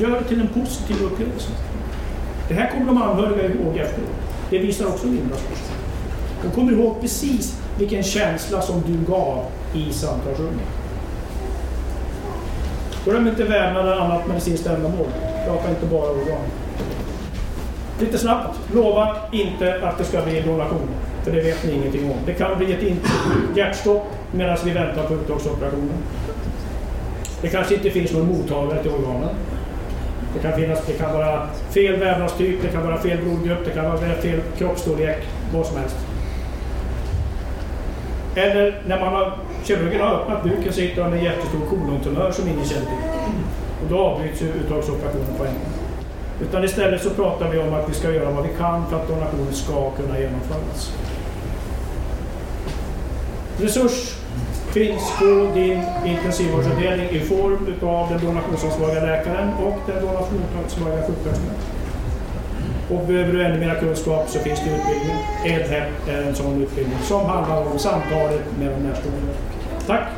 Gör 0.01 0.11
det 0.11 0.25
till 0.25 0.41
en 0.41 0.49
positiv 0.49 0.97
upplevelse. 1.03 1.51
Det 2.49 2.55
här 2.55 2.71
kommer 2.71 2.87
de 2.87 3.03
anhöriga 3.03 3.45
ihåg 3.45 3.77
efteråt. 3.77 4.11
Det 4.51 4.59
visar 4.59 4.87
också 4.87 5.07
Lindas 5.07 5.41
forskning. 5.41 5.79
De 6.43 6.51
kommer 6.51 6.73
ihåg 6.73 7.01
precis 7.01 7.61
vilken 7.79 8.03
känsla 8.03 8.63
som 8.63 8.83
du 8.87 9.13
gav 9.13 9.45
i 9.75 9.93
samtalsrummet. 9.93 10.69
Glöm 13.05 13.29
inte 13.29 13.45
vävnaden 13.45 13.99
annat 13.99 14.29
medicinskt 14.29 14.67
ändamål. 14.67 15.07
Prata 15.47 15.71
inte 15.71 15.87
bara 15.87 16.11
organ. 16.11 16.45
Lite 18.01 18.19
snabbt. 18.19 18.59
Lova 18.75 19.17
inte 19.33 19.81
att 19.83 19.99
det 19.99 20.05
ska 20.05 20.23
bli 20.23 20.41
donation. 20.41 20.89
För 21.23 21.33
det 21.33 21.41
vet 21.41 21.65
ni 21.65 21.73
ingenting 21.73 22.11
om. 22.11 22.19
Det 22.27 22.35
kan 22.35 22.59
bli 22.59 22.73
ett 22.73 22.97
hjärtstopp 23.57 24.07
medan 24.33 24.57
vi 24.65 24.71
väntar 24.71 25.07
på 25.07 25.15
uttagsoperationen. 25.15 26.03
Det 27.43 27.49
kanske 27.49 27.75
inte 27.75 27.91
finns 27.91 28.13
någon 28.13 28.29
mottagare 28.29 28.83
till 28.83 28.91
organen. 28.91 29.35
Det 30.35 30.41
kan, 30.41 30.61
finnas, 30.61 30.87
det 30.87 30.93
kan 30.93 31.13
vara 31.13 31.49
fel 31.71 31.97
vävnadstyp, 31.97 32.63
det 32.63 32.69
kan 32.69 32.87
vara 32.87 32.99
fel 32.99 33.19
blodgrupp, 33.23 33.65
det 33.65 33.71
kan 33.71 33.85
vara 33.85 33.99
fel 33.99 34.41
kroppsstorlek, 34.59 35.17
vad 35.55 35.67
som 35.67 35.77
helst. 35.77 35.97
Eller 38.35 38.83
när 38.87 39.01
man 39.01 39.13
har, 39.13 39.33
kirurgen 39.65 40.01
har 40.01 40.15
öppnat 40.15 40.43
buken 40.43 40.73
så 40.73 40.81
hittar 40.81 41.09
med 41.09 41.19
en 41.19 41.25
jättestor 41.25 41.61
kolontumör 41.71 42.31
som 42.31 42.49
ingen 42.49 42.65
känner 42.65 42.87
till. 42.87 42.97
Och 43.83 43.89
då 43.91 43.99
avbryts 43.99 44.43
uttagsoperationen 44.43 45.35
på 45.39 45.45
en 45.45 45.55
gång. 45.55 45.81
Utan 46.43 46.65
istället 46.65 47.03
så 47.03 47.11
pratar 47.11 47.51
vi 47.51 47.59
om 47.59 47.75
att 47.75 47.89
vi 47.91 47.95
ska 47.95 48.13
göra 48.13 48.31
vad 48.31 48.43
vi 48.43 48.51
kan 48.59 48.87
för 48.87 48.97
att 48.97 49.09
donationen 49.09 49.53
ska 49.53 49.91
kunna 49.91 50.19
genomföras. 50.19 50.93
Resurs 53.59 54.15
finns 54.73 55.13
på 55.19 55.51
din 55.55 55.83
intensivvårdsavdelning 56.07 57.09
i 57.11 57.21
form 57.21 57.75
av 57.83 58.09
den 58.11 58.27
donationsansvariga 58.27 59.01
läkaren 59.01 59.49
och 59.55 59.79
den 59.87 60.07
donationsansvariga 60.07 61.03
sjuksköterskan. 61.07 61.55
Och 62.91 63.07
behöver 63.07 63.33
du 63.33 63.45
ännu 63.45 63.59
mer 63.59 63.81
kunskap 63.81 64.29
så 64.29 64.39
finns 64.39 64.61
det 64.61 64.71
utbildning. 64.71 65.17
EdHep 65.45 66.09
är 66.09 66.23
en 66.23 66.35
sån 66.35 66.63
utbildning 66.63 66.99
som 67.03 67.27
handlar 67.27 67.67
om 67.73 67.79
samtalet 67.79 68.45
med 68.59 68.69
de 68.69 68.89
närstående. 68.89 69.33
Tack! 69.87 70.09